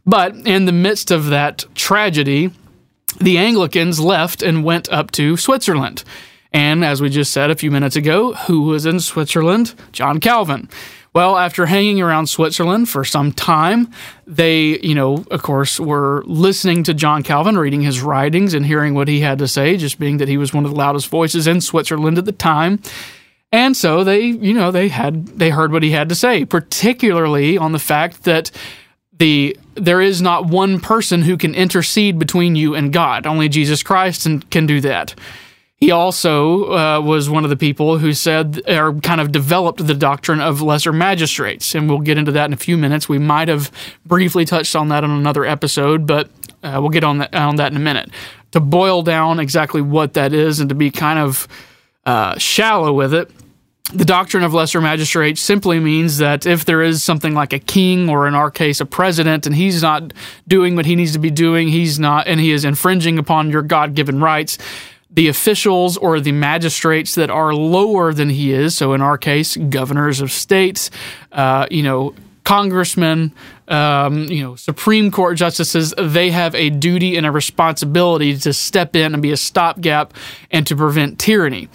But 0.06 0.36
in 0.46 0.66
the 0.66 0.72
midst 0.72 1.10
of 1.10 1.26
that 1.28 1.66
tragedy, 1.74 2.52
the 3.20 3.40
Anglicans 3.40 4.00
left 4.00 4.44
and 4.44 4.64
went 4.64 4.94
up 4.94 5.10
to 5.12 5.38
Switzerland. 5.38 6.04
And 6.54 6.86
as 6.86 7.02
we 7.02 7.10
just 7.10 7.32
said 7.32 7.50
a 7.50 7.56
few 7.56 7.72
minutes 7.72 7.96
ago, 7.96 8.34
who 8.34 8.64
was 8.64 8.86
in 8.86 9.00
Switzerland? 9.00 9.74
John 9.92 10.20
Calvin. 10.20 10.70
Well, 11.14 11.38
after 11.38 11.68
hanging 11.68 12.02
around 12.02 12.28
Switzerland 12.28 12.90
for 12.90 13.04
some 13.04 13.32
time, 13.32 13.92
they, 14.26 14.80
you 14.80 14.96
know, 14.96 15.24
of 15.30 15.44
course, 15.44 15.80
were 15.80 16.24
listening 16.26 16.84
to 16.84 16.94
John 16.94 17.22
Calvin, 17.22 17.58
reading 17.58 17.82
his 17.82 18.02
writings 18.02 18.54
and 18.56 18.66
hearing 18.66 18.96
what 18.96 19.08
he 19.08 19.20
had 19.20 19.38
to 19.40 19.48
say, 19.48 19.78
just 19.78 20.00
being 20.00 20.18
that 20.18 20.28
he 20.28 20.38
was 20.38 20.54
one 20.54 20.66
of 20.66 20.72
the 20.72 20.78
loudest 20.78 21.10
voices 21.10 21.46
in 21.46 21.62
Switzerland 21.62 22.18
at 22.18 22.26
the 22.26 22.32
time. 22.32 22.80
And 23.52 23.78
so 23.78 24.04
they, 24.04 24.22
you 24.22 24.54
know, 24.54 24.72
they 24.72 24.88
had 24.88 25.28
they 25.28 25.52
heard 25.52 25.72
what 25.72 25.84
he 25.84 25.92
had 25.92 26.10
to 26.10 26.16
say, 26.16 26.46
particularly 26.46 27.60
on 27.60 27.72
the 27.72 27.80
fact 27.80 28.24
that 28.24 28.50
the 29.16 29.56
there 29.76 30.02
is 30.02 30.20
not 30.20 30.48
one 30.48 30.80
person 30.80 31.22
who 31.22 31.38
can 31.38 31.54
intercede 31.54 32.18
between 32.18 32.56
you 32.56 32.74
and 32.74 32.92
God. 32.92 33.28
Only 33.28 33.50
Jesus 33.50 33.84
Christ 33.84 34.28
can 34.50 34.66
do 34.66 34.82
that. 34.82 35.14
He 35.84 35.92
also 35.92 36.72
uh, 36.72 37.02
was 37.02 37.30
one 37.30 37.44
of 37.44 37.50
the 37.50 37.58
people 37.58 37.98
who 37.98 38.14
said 38.14 38.62
or 38.70 38.94
kind 39.02 39.20
of 39.20 39.34
developed 39.34 39.86
the 39.86 39.94
doctrine 39.94 40.40
of 40.40 40.62
lesser 40.62 40.94
magistrates. 40.94 41.76
And 41.76 41.90
we'll 41.90 42.00
get 42.00 42.18
into 42.18 42.32
that 42.32 42.46
in 42.46 42.54
a 42.54 42.56
few 42.56 42.78
minutes. 42.78 43.10
We 43.10 43.20
might 43.20 43.50
have 43.50 43.70
briefly 44.06 44.46
touched 44.46 44.78
on 44.78 44.88
that 44.88 45.04
in 45.04 45.12
another 45.12 45.44
episode, 45.44 46.08
but 46.08 46.30
uh, 46.64 46.78
we'll 46.80 46.90
get 46.90 47.04
on 47.04 47.18
that, 47.18 47.36
on 47.36 47.58
that 47.58 47.74
in 47.74 47.76
a 47.76 47.82
minute. 47.82 48.12
To 48.54 48.62
boil 48.62 49.02
down 49.02 49.42
exactly 49.42 49.82
what 49.82 50.14
that 50.14 50.32
is 50.32 50.62
and 50.62 50.70
to 50.70 50.76
be 50.76 50.90
kind 50.90 51.20
of 51.20 51.50
uh, 52.06 52.38
shallow 52.38 52.94
with 52.94 53.14
it, 53.14 53.30
the 53.94 54.06
doctrine 54.06 54.46
of 54.46 54.54
lesser 54.54 54.80
magistrates 54.80 55.42
simply 55.42 55.82
means 55.82 56.20
that 56.20 56.46
if 56.46 56.64
there 56.64 56.82
is 56.82 57.04
something 57.04 57.34
like 57.34 57.52
a 57.52 57.60
king 57.60 58.10
or 58.10 58.26
in 58.26 58.36
our 58.36 58.50
case 58.50 58.80
a 58.80 58.86
president 58.86 59.46
and 59.46 59.54
he's 59.54 59.82
not 59.82 60.14
doing 60.48 60.78
what 60.78 60.86
he 60.86 60.96
needs 60.96 61.12
to 61.12 61.20
be 61.20 61.30
doing, 61.30 61.68
he's 61.68 62.00
not 62.00 62.26
and 62.26 62.40
he 62.40 62.52
is 62.52 62.64
infringing 62.64 63.20
upon 63.20 63.52
your 63.52 63.62
God-given 63.62 64.22
rights, 64.22 64.58
the 65.14 65.28
officials 65.28 65.96
or 65.98 66.20
the 66.20 66.32
magistrates 66.32 67.16
that 67.16 67.30
are 67.30 67.54
lower 67.54 68.14
than 68.14 68.30
he 68.30 68.52
is, 68.52 68.76
so 68.76 68.94
in 68.94 69.02
our 69.02 69.18
case, 69.18 69.56
governors 69.56 70.22
of 70.22 70.32
states, 70.32 70.90
uh, 71.32 71.68
you 71.70 71.84
know, 71.84 72.16
congressmen, 72.44 73.32
um, 73.68 74.26
you 74.26 74.44
know, 74.44 74.56
Supreme 74.56 75.12
Court 75.12 75.38
justices, 75.38 75.94
they 75.98 76.32
have 76.32 76.56
a 76.56 76.70
duty 76.70 77.16
and 77.16 77.26
a 77.26 77.32
responsibility 77.32 78.38
to 78.38 78.54
step 78.54 78.96
in 78.96 79.14
and 79.14 79.22
be 79.22 79.32
a 79.32 79.38
stopgap 79.38 80.14
and 80.52 80.68
to 80.68 80.76
prevent 80.76 81.20
tyranny. 81.20 81.70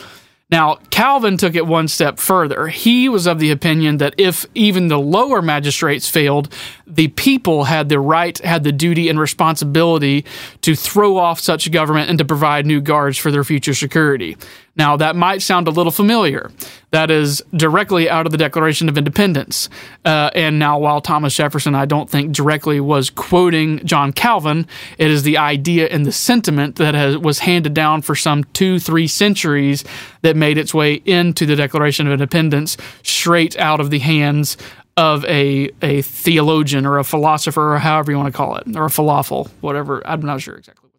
Now, 0.51 0.77
Calvin 0.91 1.37
took 1.37 1.55
it 1.55 1.67
one 1.67 1.89
step 1.89 2.19
further. 2.19 2.69
He 2.69 3.07
was 3.09 3.27
of 3.27 3.39
the 3.39 3.51
opinion 3.51 3.99
that 3.99 4.15
if 4.17 4.47
even 4.55 4.89
the 4.89 4.99
lower 4.99 5.43
magistrates 5.43 6.09
failed, 6.09 6.53
the 6.87 7.09
people 7.09 7.65
had 7.65 7.91
the 7.91 8.01
right, 8.01 8.37
had 8.39 8.65
the 8.65 8.73
duty 8.73 9.11
and 9.11 9.21
responsibility 9.21 10.25
to 10.63 10.75
throw 10.75 11.19
off 11.19 11.39
such 11.39 11.71
government 11.71 12.09
and 12.09 12.19
to 12.19 12.25
provide 12.25 12.65
new 12.65 12.81
guards 12.81 13.19
for 13.19 13.31
their 13.31 13.45
future 13.45 13.75
security. 13.75 14.39
Now, 14.79 14.97
that 14.97 15.17
might 15.17 15.43
sound 15.43 15.67
a 15.67 15.73
little 15.73 15.91
familiar. 15.91 16.53
That 16.93 17.11
is 17.11 17.43
directly 17.55 18.09
out 18.09 18.27
of 18.27 18.33
the 18.33 18.39
Declaration 18.39 18.89
of 18.89 18.97
Independence. 18.97 19.69
Uh, 20.05 20.31
and 20.35 20.59
now, 20.59 20.79
while 20.79 21.01
Thomas 21.01 21.35
Jefferson, 21.35 21.75
I 21.75 21.85
don't 21.85 22.09
think 22.09 22.33
directly 22.33 22.79
was 22.79 23.11
quoting 23.11 23.85
John 23.85 24.13
Calvin, 24.13 24.67
it 24.97 25.11
is 25.11 25.25
the 25.25 25.37
idea 25.37 25.89
and 25.89 26.07
the 26.07 26.13
sentiment 26.13 26.77
that 26.77 26.95
has, 26.95 27.19
was 27.19 27.41
handed 27.41 27.75
down 27.75 28.03
for 28.03 28.15
some 28.15 28.45
two, 28.45 28.79
three 28.79 29.09
centuries 29.09 29.85
that 30.23 30.37
made 30.37 30.57
its 30.57 30.73
way 30.73 30.95
into 31.05 31.45
the 31.45 31.57
Declaration 31.57 32.07
of 32.07 32.13
Independence 32.13 32.77
straight 33.03 33.59
out 33.59 33.81
of 33.81 33.91
the 33.91 33.99
hands 33.99 34.57
of 34.97 35.25
a, 35.25 35.71
a 35.83 36.03
theologian 36.03 36.87
or 36.87 36.99
a 36.99 37.05
philosopher 37.05 37.75
or 37.75 37.79
however 37.79 38.13
you 38.13 38.19
want 38.19 38.33
to 38.33 38.37
call 38.37 38.57
it, 38.57 38.77
or 38.77 38.87
a 38.87 38.89
falafel, 38.89 39.49
whatever. 39.61 40.05
I'm 40.07 40.23
not 40.23 40.41
sure 40.41 40.57
exactly 40.57 40.89
what 40.89 40.93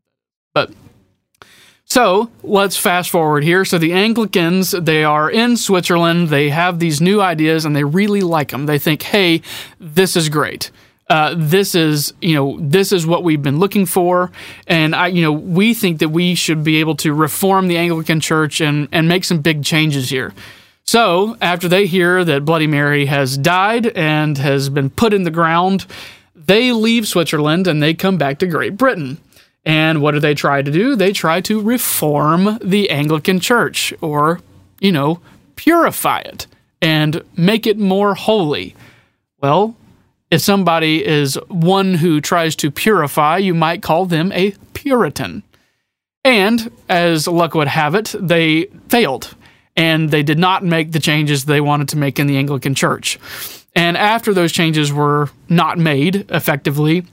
that 0.55 0.69
is. 0.69 0.75
But 0.75 0.88
so 1.89 2.29
let's 2.43 2.77
fast 2.77 3.09
forward 3.09 3.43
here. 3.43 3.65
So 3.65 3.79
the 3.79 3.93
Anglicans, 3.93 4.71
they 4.71 5.03
are 5.03 5.29
in 5.29 5.57
Switzerland. 5.57 6.29
They 6.29 6.49
have 6.49 6.77
these 6.77 7.01
new 7.01 7.19
ideas 7.19 7.65
and 7.65 7.75
they 7.75 7.83
really 7.83 8.21
like 8.21 8.49
them. 8.49 8.67
They 8.67 8.77
think, 8.77 9.01
hey, 9.01 9.41
this 9.79 10.15
is 10.15 10.29
great. 10.29 10.69
Uh, 11.09 11.33
this 11.35 11.73
is 11.73 12.13
you 12.21 12.35
know 12.35 12.59
this 12.61 12.91
is 12.91 13.07
what 13.07 13.23
we've 13.23 13.41
been 13.41 13.57
looking 13.57 13.87
for 13.87 14.31
and 14.67 14.93
i 14.93 15.07
you 15.07 15.23
know 15.23 15.31
we 15.31 15.73
think 15.73 15.97
that 15.97 16.09
we 16.09 16.35
should 16.35 16.63
be 16.63 16.79
able 16.79 16.95
to 16.95 17.11
reform 17.11 17.67
the 17.67 17.77
anglican 17.77 18.19
church 18.19 18.61
and 18.61 18.87
and 18.91 19.07
make 19.07 19.23
some 19.23 19.41
big 19.41 19.63
changes 19.63 20.11
here 20.11 20.35
so 20.83 21.35
after 21.41 21.67
they 21.67 21.87
hear 21.87 22.23
that 22.23 22.45
bloody 22.45 22.67
mary 22.67 23.07
has 23.07 23.39
died 23.39 23.87
and 23.87 24.37
has 24.37 24.69
been 24.69 24.87
put 24.87 25.11
in 25.11 25.23
the 25.23 25.31
ground 25.31 25.87
they 26.35 26.71
leave 26.71 27.07
switzerland 27.07 27.65
and 27.65 27.81
they 27.81 27.95
come 27.95 28.19
back 28.19 28.37
to 28.37 28.45
great 28.45 28.77
britain 28.77 29.17
and 29.65 30.01
what 30.01 30.11
do 30.11 30.19
they 30.19 30.33
try 30.33 30.61
to 30.61 30.71
do? 30.71 30.95
They 30.95 31.11
try 31.11 31.41
to 31.41 31.61
reform 31.61 32.57
the 32.63 32.89
Anglican 32.89 33.39
Church 33.39 33.93
or, 34.01 34.39
you 34.79 34.91
know, 34.91 35.19
purify 35.55 36.19
it 36.19 36.47
and 36.81 37.23
make 37.35 37.67
it 37.67 37.77
more 37.77 38.15
holy. 38.15 38.75
Well, 39.41 39.75
if 40.31 40.41
somebody 40.41 41.05
is 41.05 41.35
one 41.47 41.95
who 41.95 42.21
tries 42.21 42.55
to 42.57 42.71
purify, 42.71 43.37
you 43.37 43.53
might 43.53 43.81
call 43.81 44.05
them 44.05 44.31
a 44.31 44.51
Puritan. 44.73 45.43
And 46.23 46.71
as 46.87 47.27
luck 47.27 47.53
would 47.55 47.67
have 47.67 47.95
it, 47.95 48.15
they 48.17 48.65
failed 48.87 49.35
and 49.75 50.09
they 50.09 50.23
did 50.23 50.37
not 50.37 50.63
make 50.63 50.91
the 50.91 50.99
changes 50.99 51.45
they 51.45 51.61
wanted 51.61 51.89
to 51.89 51.97
make 51.97 52.19
in 52.19 52.27
the 52.27 52.37
Anglican 52.37 52.75
Church. 52.75 53.17
And 53.75 53.95
after 53.97 54.33
those 54.33 54.51
changes 54.51 54.91
were 54.91 55.29
not 55.47 55.77
made 55.77 56.29
effectively, 56.29 57.05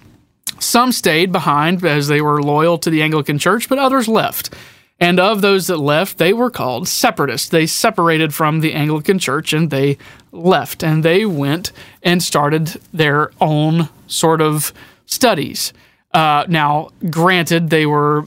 some 0.59 0.93
stayed 0.93 1.33
behind 1.33 1.85
as 1.85 2.09
they 2.09 2.21
were 2.21 2.43
loyal 2.43 2.79
to 2.79 2.91
the 2.91 3.03
Anglican 3.03 3.39
Church, 3.39 3.69
but 3.69 3.79
others 3.79 4.09
left. 4.09 4.55
And 4.99 5.21
of 5.21 5.43
those 5.43 5.67
that 5.67 5.77
left, 5.77 6.19
they 6.19 6.33
were 6.33 6.51
called 6.51 6.89
separatists. 6.89 7.49
They 7.49 7.67
separated 7.67 8.35
from 8.35 8.61
the 8.61 8.73
Anglican 8.73 9.19
Church 9.19 9.53
and 9.53 9.71
they 9.71 9.99
left 10.33 10.83
and 10.83 11.05
they 11.05 11.27
went 11.27 11.73
and 12.03 12.23
started 12.23 12.81
their 12.93 13.31
own 13.41 13.91
sort 14.07 14.41
of 14.41 14.73
studies. 15.05 15.73
Uh, 16.15 16.47
now, 16.49 16.91
granted, 17.11 17.69
they 17.69 17.85
were 17.85 18.27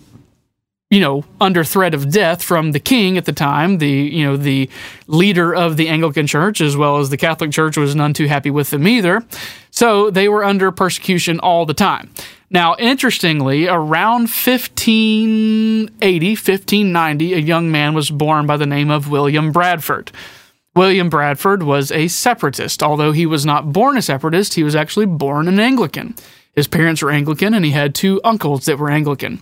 you 0.89 0.99
know, 0.99 1.23
under 1.39 1.63
threat 1.63 1.93
of 1.93 2.11
death 2.11 2.41
from 2.41 2.71
the 2.71 2.79
king 2.79 3.17
at 3.17 3.25
the 3.25 3.31
time, 3.31 3.77
the 3.77 3.87
you 3.87 4.25
know 4.25 4.35
the 4.35 4.67
leader 5.05 5.53
of 5.53 5.77
the 5.77 5.87
Anglican 5.87 6.25
Church, 6.25 6.61
as 6.61 6.75
well 6.75 6.97
as 6.97 7.11
the 7.11 7.17
Catholic 7.17 7.51
Church 7.51 7.77
was 7.77 7.95
none 7.95 8.13
too 8.13 8.25
happy 8.25 8.49
with 8.49 8.71
them 8.71 8.87
either. 8.87 9.23
So 9.79 10.11
they 10.11 10.27
were 10.27 10.43
under 10.43 10.73
persecution 10.73 11.39
all 11.39 11.65
the 11.65 11.73
time. 11.73 12.09
Now, 12.49 12.75
interestingly, 12.79 13.65
around 13.65 14.23
1580, 14.23 16.29
1590, 16.31 17.33
a 17.33 17.37
young 17.37 17.71
man 17.71 17.93
was 17.93 18.11
born 18.11 18.45
by 18.45 18.57
the 18.57 18.65
name 18.65 18.91
of 18.91 19.09
William 19.09 19.53
Bradford. 19.53 20.11
William 20.75 21.09
Bradford 21.09 21.63
was 21.63 21.93
a 21.93 22.09
separatist. 22.09 22.83
Although 22.83 23.13
he 23.13 23.25
was 23.25 23.45
not 23.45 23.71
born 23.71 23.95
a 23.95 24.01
separatist, 24.01 24.55
he 24.55 24.63
was 24.63 24.75
actually 24.75 25.05
born 25.05 25.47
an 25.47 25.61
Anglican. 25.61 26.13
His 26.51 26.67
parents 26.67 27.01
were 27.01 27.11
Anglican, 27.11 27.53
and 27.53 27.63
he 27.63 27.71
had 27.71 27.95
two 27.95 28.19
uncles 28.25 28.65
that 28.65 28.79
were 28.79 28.91
Anglican. 28.91 29.41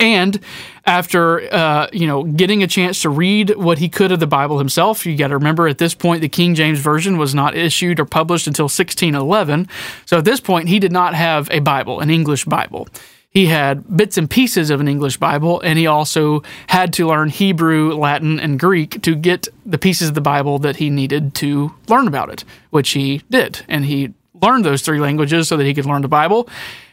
And 0.00 0.40
after 0.84 1.52
uh, 1.52 1.88
you 1.92 2.06
know 2.06 2.24
getting 2.24 2.62
a 2.62 2.66
chance 2.66 3.02
to 3.02 3.10
read 3.10 3.56
what 3.56 3.78
he 3.78 3.88
could 3.88 4.12
of 4.12 4.20
the 4.20 4.26
Bible 4.26 4.58
himself, 4.58 5.04
you 5.06 5.16
got 5.16 5.28
to 5.28 5.36
remember 5.36 5.68
at 5.68 5.78
this 5.78 5.94
point 5.94 6.20
the 6.20 6.28
King 6.28 6.54
James 6.54 6.78
version 6.78 7.18
was 7.18 7.34
not 7.34 7.56
issued 7.56 8.00
or 8.00 8.04
published 8.04 8.46
until 8.46 8.64
1611. 8.64 9.68
So 10.06 10.18
at 10.18 10.24
this 10.24 10.40
point 10.40 10.68
he 10.68 10.78
did 10.78 10.92
not 10.92 11.14
have 11.14 11.48
a 11.50 11.60
Bible, 11.60 12.00
an 12.00 12.10
English 12.10 12.44
Bible. 12.44 12.88
He 13.30 13.46
had 13.46 13.96
bits 13.96 14.16
and 14.16 14.28
pieces 14.28 14.70
of 14.70 14.80
an 14.80 14.88
English 14.88 15.18
Bible, 15.18 15.60
and 15.60 15.78
he 15.78 15.86
also 15.86 16.42
had 16.66 16.94
to 16.94 17.06
learn 17.06 17.28
Hebrew, 17.28 17.92
Latin, 17.92 18.40
and 18.40 18.58
Greek 18.58 19.02
to 19.02 19.14
get 19.14 19.48
the 19.66 19.76
pieces 19.78 20.08
of 20.08 20.14
the 20.14 20.22
Bible 20.22 20.58
that 20.60 20.76
he 20.76 20.88
needed 20.88 21.34
to 21.36 21.74
learn 21.88 22.08
about 22.08 22.30
it, 22.30 22.44
which 22.70 22.90
he 22.90 23.22
did. 23.28 23.64
And 23.68 23.84
he 23.84 24.14
learned 24.40 24.64
those 24.64 24.82
three 24.82 24.98
languages 24.98 25.46
so 25.48 25.56
that 25.56 25.64
he 25.64 25.74
could 25.74 25.84
learn 25.84 26.02
the 26.02 26.08
Bible. 26.08 26.48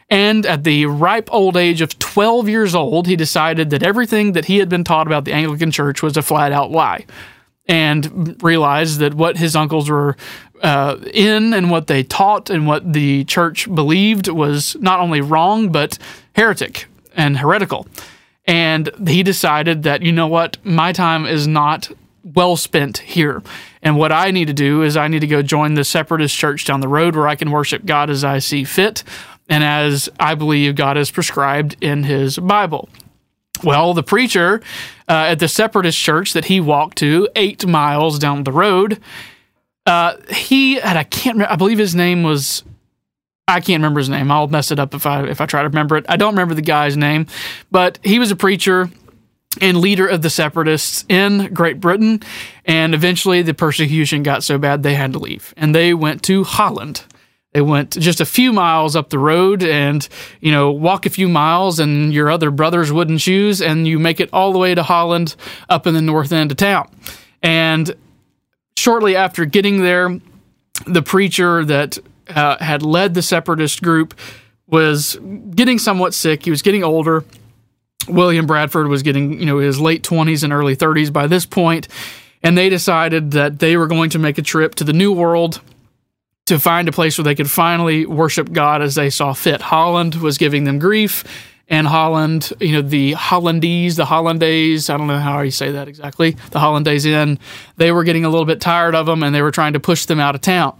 And 0.09 0.45
at 0.45 0.63
the 0.63 0.85
ripe 0.85 1.29
old 1.31 1.57
age 1.57 1.81
of 1.81 1.97
12 1.97 2.47
years 2.47 2.75
old, 2.75 3.07
he 3.07 3.15
decided 3.15 3.71
that 3.71 3.81
everything 3.81 4.33
that 4.33 4.45
he 4.45 4.57
had 4.59 4.69
been 4.69 4.83
taught 4.83 5.07
about 5.07 5.25
the 5.25 5.33
Anglican 5.33 5.71
Church 5.71 6.03
was 6.03 6.15
a 6.15 6.21
flat 6.21 6.51
out 6.51 6.71
lie 6.71 7.05
and 7.67 8.41
realized 8.43 8.99
that 8.99 9.15
what 9.15 9.37
his 9.37 9.55
uncles 9.55 9.89
were 9.89 10.15
uh, 10.61 10.97
in 11.13 11.53
and 11.53 11.71
what 11.71 11.87
they 11.87 12.03
taught 12.03 12.49
and 12.49 12.67
what 12.67 12.93
the 12.93 13.23
church 13.25 13.73
believed 13.73 14.27
was 14.27 14.75
not 14.79 14.99
only 14.99 15.21
wrong, 15.21 15.71
but 15.71 15.97
heretic 16.35 16.85
and 17.15 17.37
heretical. 17.37 17.87
And 18.45 18.91
he 19.07 19.23
decided 19.23 19.83
that, 19.83 20.03
you 20.03 20.11
know 20.11 20.27
what, 20.27 20.63
my 20.63 20.91
time 20.91 21.25
is 21.25 21.47
not 21.47 21.89
well 22.23 22.55
spent 22.55 22.99
here. 22.99 23.41
And 23.81 23.97
what 23.97 24.11
I 24.11 24.31
need 24.31 24.45
to 24.45 24.53
do 24.53 24.83
is 24.83 24.97
I 24.97 25.07
need 25.07 25.19
to 25.19 25.27
go 25.27 25.41
join 25.41 25.73
the 25.73 25.83
separatist 25.83 26.35
church 26.35 26.65
down 26.65 26.81
the 26.81 26.87
road 26.87 27.15
where 27.15 27.27
I 27.27 27.35
can 27.35 27.51
worship 27.51 27.85
God 27.85 28.09
as 28.09 28.23
I 28.23 28.39
see 28.39 28.63
fit 28.63 29.03
and 29.49 29.63
as 29.63 30.09
I 30.19 30.35
believe 30.35 30.75
God 30.75 30.97
has 30.97 31.11
prescribed 31.11 31.75
in 31.81 32.03
his 32.03 32.37
Bible. 32.37 32.89
Well, 33.63 33.93
the 33.93 34.03
preacher 34.03 34.61
uh, 35.07 35.27
at 35.29 35.39
the 35.39 35.47
separatist 35.47 35.97
church 35.97 36.33
that 36.33 36.45
he 36.45 36.59
walked 36.59 36.97
to 36.97 37.29
eight 37.35 37.65
miles 37.65 38.19
down 38.19 38.43
the 38.43 38.51
road, 38.51 38.99
uh, 39.85 40.17
he 40.31 40.79
and 40.79 40.97
I 40.97 41.03
can't 41.03 41.35
remember, 41.35 41.53
I 41.53 41.55
believe 41.55 41.77
his 41.77 41.95
name 41.95 42.23
was 42.23 42.63
I 43.47 43.59
can't 43.59 43.79
remember 43.79 43.99
his 43.99 44.09
name. 44.09 44.31
I'll 44.31 44.47
mess 44.47 44.71
it 44.71 44.79
up 44.79 44.93
if 44.93 45.05
I 45.05 45.25
if 45.27 45.39
I 45.39 45.45
try 45.45 45.61
to 45.61 45.69
remember 45.69 45.97
it. 45.97 46.05
I 46.09 46.17
don't 46.17 46.33
remember 46.33 46.55
the 46.55 46.61
guy's 46.61 46.97
name, 46.97 47.27
but 47.71 47.99
he 48.03 48.17
was 48.19 48.31
a 48.31 48.35
preacher 48.35 48.89
and 49.61 49.77
leader 49.77 50.07
of 50.07 50.21
the 50.21 50.29
separatists 50.29 51.05
in 51.07 51.53
Great 51.53 51.79
Britain. 51.79 52.21
And 52.65 52.95
eventually, 52.95 53.41
the 53.41 53.53
persecution 53.53 54.23
got 54.23 54.43
so 54.43 54.57
bad 54.57 54.83
they 54.83 54.95
had 54.95 55.13
to 55.13 55.19
leave, 55.19 55.53
and 55.55 55.75
they 55.75 55.93
went 55.93 56.23
to 56.23 56.43
Holland. 56.43 57.03
They 57.55 57.61
went 57.61 57.91
just 57.91 58.19
a 58.19 58.25
few 58.25 58.51
miles 58.51 58.97
up 58.97 59.11
the 59.11 59.17
road 59.17 59.63
and, 59.63 60.05
you 60.41 60.51
know, 60.51 60.71
walk 60.71 61.05
a 61.05 61.09
few 61.09 61.29
miles 61.29 61.79
in 61.79 62.11
your 62.11 62.29
other 62.29 62.51
brother's 62.51 62.91
wooden 62.91 63.17
shoes 63.17 63.61
and 63.61 63.87
you 63.87 63.97
make 63.97 64.19
it 64.19 64.29
all 64.33 64.51
the 64.51 64.59
way 64.59 64.75
to 64.75 64.83
Holland 64.83 65.37
up 65.69 65.87
in 65.87 65.93
the 65.93 66.01
north 66.01 66.33
end 66.33 66.51
of 66.51 66.57
town. 66.57 66.89
And 67.41 67.95
shortly 68.75 69.15
after 69.15 69.45
getting 69.45 69.81
there, 69.81 70.19
the 70.85 71.01
preacher 71.01 71.63
that 71.63 71.97
uh, 72.27 72.57
had 72.61 72.83
led 72.83 73.13
the 73.13 73.21
separatist 73.21 73.81
group 73.81 74.19
was 74.67 75.17
getting 75.51 75.79
somewhat 75.79 76.13
sick. 76.13 76.43
He 76.43 76.51
was 76.51 76.61
getting 76.61 76.83
older. 76.83 77.23
William 78.09 78.47
Bradford 78.47 78.89
was 78.89 79.01
getting, 79.01 79.39
you 79.39 79.45
know, 79.45 79.59
his 79.59 79.79
late 79.79 80.03
20s 80.03 80.43
and 80.43 80.51
early 80.51 80.75
30s 80.75 81.13
by 81.13 81.25
this 81.25 81.45
point, 81.45 81.87
and 82.43 82.57
they 82.57 82.67
decided 82.67 83.31
that 83.31 83.59
they 83.59 83.77
were 83.77 83.87
going 83.87 84.09
to 84.09 84.19
make 84.19 84.37
a 84.37 84.41
trip 84.41 84.75
to 84.75 84.83
the 84.83 84.91
New 84.91 85.13
World 85.13 85.61
to 86.45 86.59
find 86.59 86.87
a 86.87 86.91
place 86.91 87.17
where 87.17 87.23
they 87.23 87.35
could 87.35 87.49
finally 87.49 88.05
worship 88.05 88.51
God 88.51 88.81
as 88.81 88.95
they 88.95 89.09
saw 89.09 89.33
fit. 89.33 89.61
Holland 89.61 90.15
was 90.15 90.37
giving 90.37 90.63
them 90.63 90.77
grief, 90.79 91.23
and 91.67 91.87
Holland, 91.87 92.53
you 92.59 92.73
know, 92.73 92.81
the 92.83 93.13
Hollandese, 93.13 93.95
the 93.95 94.05
Hollandaise, 94.05 94.89
I 94.89 94.97
don't 94.97 95.07
know 95.07 95.17
how 95.17 95.41
you 95.41 95.49
say 95.49 95.71
that 95.71 95.87
exactly, 95.87 96.37
the 96.51 96.59
Hollandaise 96.59 97.05
Inn, 97.05 97.39
they 97.77 97.91
were 97.91 98.03
getting 98.03 98.23
a 98.23 98.29
little 98.29 98.45
bit 98.45 98.61
tired 98.61 98.93
of 98.93 99.07
them 99.07 99.23
and 99.23 99.33
they 99.33 99.41
were 99.41 99.51
trying 99.51 99.73
to 99.73 99.79
push 99.79 100.05
them 100.05 100.19
out 100.19 100.35
of 100.35 100.41
town. 100.41 100.77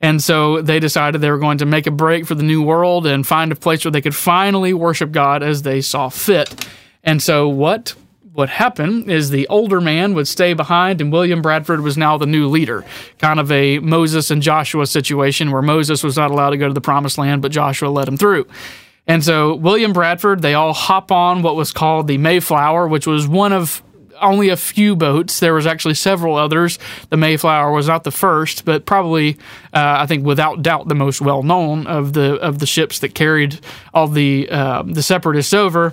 And 0.00 0.22
so 0.22 0.62
they 0.62 0.80
decided 0.80 1.20
they 1.20 1.30
were 1.30 1.38
going 1.38 1.58
to 1.58 1.66
make 1.66 1.86
a 1.86 1.90
break 1.90 2.26
for 2.26 2.34
the 2.34 2.42
new 2.42 2.62
world 2.62 3.06
and 3.06 3.26
find 3.26 3.52
a 3.52 3.56
place 3.56 3.84
where 3.84 3.92
they 3.92 4.00
could 4.00 4.16
finally 4.16 4.72
worship 4.72 5.12
God 5.12 5.42
as 5.42 5.62
they 5.62 5.82
saw 5.82 6.08
fit. 6.08 6.66
And 7.04 7.22
so 7.22 7.48
what 7.48 7.94
what 8.34 8.48
happened 8.48 9.10
is 9.10 9.28
the 9.30 9.46
older 9.48 9.80
man 9.80 10.14
would 10.14 10.26
stay 10.26 10.54
behind, 10.54 11.00
and 11.00 11.12
William 11.12 11.42
Bradford 11.42 11.82
was 11.82 11.98
now 11.98 12.16
the 12.16 12.26
new 12.26 12.48
leader. 12.48 12.84
Kind 13.18 13.38
of 13.38 13.52
a 13.52 13.78
Moses 13.80 14.30
and 14.30 14.42
Joshua 14.42 14.86
situation 14.86 15.50
where 15.50 15.62
Moses 15.62 16.02
was 16.02 16.16
not 16.16 16.30
allowed 16.30 16.50
to 16.50 16.56
go 16.56 16.68
to 16.68 16.74
the 16.74 16.80
promised 16.80 17.18
land, 17.18 17.42
but 17.42 17.52
Joshua 17.52 17.88
let 17.88 18.08
him 18.08 18.16
through. 18.16 18.46
And 19.06 19.22
so 19.22 19.54
William 19.54 19.92
Bradford, 19.92 20.40
they 20.40 20.54
all 20.54 20.72
hop 20.72 21.12
on 21.12 21.42
what 21.42 21.56
was 21.56 21.72
called 21.72 22.06
the 22.06 22.18
Mayflower, 22.18 22.88
which 22.88 23.06
was 23.06 23.28
one 23.28 23.52
of 23.52 23.82
only 24.20 24.48
a 24.48 24.56
few 24.56 24.96
boats. 24.96 25.40
There 25.40 25.52
was 25.52 25.66
actually 25.66 25.94
several 25.94 26.36
others. 26.36 26.78
The 27.10 27.16
Mayflower 27.16 27.72
was 27.72 27.88
not 27.88 28.04
the 28.04 28.12
first, 28.12 28.64
but 28.64 28.86
probably, 28.86 29.36
uh, 29.74 29.96
I 29.98 30.06
think, 30.06 30.24
without 30.24 30.62
doubt, 30.62 30.88
the 30.88 30.94
most 30.94 31.20
well 31.20 31.42
known 31.42 31.86
of 31.86 32.12
the 32.12 32.36
of 32.36 32.60
the 32.60 32.66
ships 32.66 33.00
that 33.00 33.14
carried 33.14 33.60
all 33.92 34.06
the 34.06 34.48
uh, 34.48 34.84
the 34.86 35.02
separatists 35.02 35.52
over. 35.52 35.92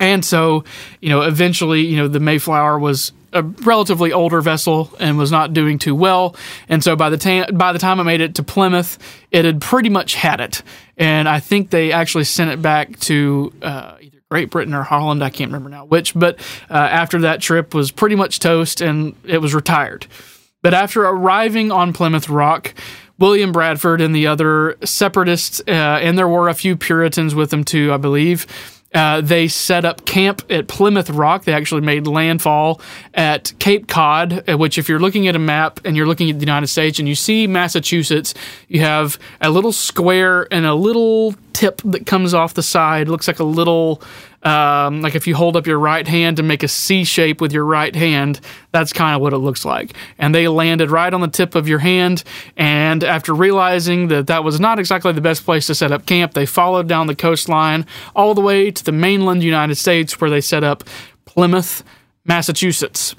And 0.00 0.24
so, 0.24 0.64
you 1.00 1.10
know, 1.10 1.20
eventually, 1.20 1.82
you 1.82 1.98
know, 1.98 2.08
the 2.08 2.20
Mayflower 2.20 2.78
was 2.78 3.12
a 3.32 3.42
relatively 3.42 4.12
older 4.12 4.40
vessel 4.40 4.90
and 4.98 5.16
was 5.16 5.30
not 5.30 5.52
doing 5.52 5.78
too 5.78 5.94
well. 5.94 6.34
And 6.68 6.82
so 6.82 6.96
by 6.96 7.10
the 7.10 7.16
time 7.16 7.54
by 7.54 7.72
the 7.72 7.78
time 7.78 8.00
I 8.00 8.02
made 8.02 8.20
it 8.20 8.34
to 8.36 8.42
Plymouth, 8.42 8.98
it 9.30 9.44
had 9.44 9.60
pretty 9.60 9.90
much 9.90 10.14
had 10.14 10.40
it. 10.40 10.62
And 10.96 11.28
I 11.28 11.38
think 11.38 11.70
they 11.70 11.92
actually 11.92 12.24
sent 12.24 12.50
it 12.50 12.60
back 12.60 12.98
to 13.00 13.52
uh, 13.62 13.96
either 14.00 14.18
Great 14.30 14.50
Britain 14.50 14.74
or 14.74 14.82
Holland. 14.82 15.22
I 15.22 15.30
can't 15.30 15.50
remember 15.50 15.70
now 15.70 15.84
which. 15.84 16.14
But 16.14 16.38
uh, 16.70 16.74
after 16.74 17.20
that 17.20 17.40
trip 17.40 17.74
was 17.74 17.90
pretty 17.90 18.16
much 18.16 18.40
toast 18.40 18.80
and 18.80 19.14
it 19.24 19.38
was 19.38 19.54
retired. 19.54 20.06
But 20.62 20.74
after 20.74 21.02
arriving 21.02 21.70
on 21.70 21.92
Plymouth 21.92 22.28
Rock, 22.28 22.74
William 23.18 23.52
Bradford 23.52 24.00
and 24.00 24.14
the 24.14 24.26
other 24.26 24.76
separatists, 24.84 25.60
uh, 25.68 25.70
and 25.70 26.18
there 26.18 26.28
were 26.28 26.48
a 26.48 26.54
few 26.54 26.76
Puritans 26.76 27.34
with 27.34 27.50
them 27.50 27.64
too, 27.64 27.92
I 27.92 27.96
believe 27.96 28.46
uh, 28.92 29.20
they 29.20 29.46
set 29.48 29.84
up 29.84 30.04
camp 30.04 30.42
at 30.50 30.66
Plymouth 30.68 31.10
Rock. 31.10 31.44
They 31.44 31.52
actually 31.52 31.82
made 31.82 32.06
landfall 32.06 32.80
at 33.14 33.52
Cape 33.58 33.86
Cod, 33.86 34.48
uh, 34.48 34.58
which, 34.58 34.78
if 34.78 34.88
you're 34.88 34.98
looking 34.98 35.28
at 35.28 35.36
a 35.36 35.38
map 35.38 35.80
and 35.84 35.96
you're 35.96 36.06
looking 36.06 36.28
at 36.30 36.36
the 36.36 36.44
United 36.44 36.66
States 36.66 36.98
and 36.98 37.08
you 37.08 37.14
see 37.14 37.46
Massachusetts, 37.46 38.34
you 38.68 38.80
have 38.80 39.18
a 39.40 39.50
little 39.50 39.72
square 39.72 40.52
and 40.52 40.66
a 40.66 40.74
little 40.74 41.34
tip 41.52 41.82
that 41.84 42.06
comes 42.06 42.34
off 42.34 42.54
the 42.54 42.62
side. 42.62 43.08
Looks 43.08 43.28
like 43.28 43.38
a 43.38 43.44
little 43.44 44.02
um, 44.42 45.02
like 45.02 45.14
if 45.14 45.26
you 45.26 45.34
hold 45.34 45.56
up 45.56 45.66
your 45.66 45.78
right 45.78 46.06
hand 46.06 46.38
and 46.38 46.48
make 46.48 46.62
a 46.62 46.68
C 46.68 47.04
shape 47.04 47.40
with 47.40 47.52
your 47.52 47.64
right 47.64 47.94
hand, 47.94 48.40
that's 48.72 48.92
kind 48.92 49.14
of 49.14 49.20
what 49.20 49.32
it 49.32 49.38
looks 49.38 49.64
like. 49.64 49.94
And 50.18 50.34
they 50.34 50.48
landed 50.48 50.90
right 50.90 51.12
on 51.12 51.20
the 51.20 51.28
tip 51.28 51.54
of 51.54 51.68
your 51.68 51.80
hand. 51.80 52.24
And 52.56 53.04
after 53.04 53.34
realizing 53.34 54.08
that 54.08 54.28
that 54.28 54.42
was 54.42 54.58
not 54.58 54.78
exactly 54.78 55.12
the 55.12 55.20
best 55.20 55.44
place 55.44 55.66
to 55.66 55.74
set 55.74 55.92
up 55.92 56.06
camp, 56.06 56.32
they 56.32 56.46
followed 56.46 56.88
down 56.88 57.06
the 57.06 57.14
coastline 57.14 57.84
all 58.16 58.34
the 58.34 58.40
way 58.40 58.70
to 58.70 58.84
the 58.84 58.92
mainland 58.92 59.42
United 59.42 59.74
States 59.74 60.20
where 60.20 60.30
they 60.30 60.40
set 60.40 60.64
up 60.64 60.84
Plymouth, 61.26 61.84
Massachusetts. 62.24 63.14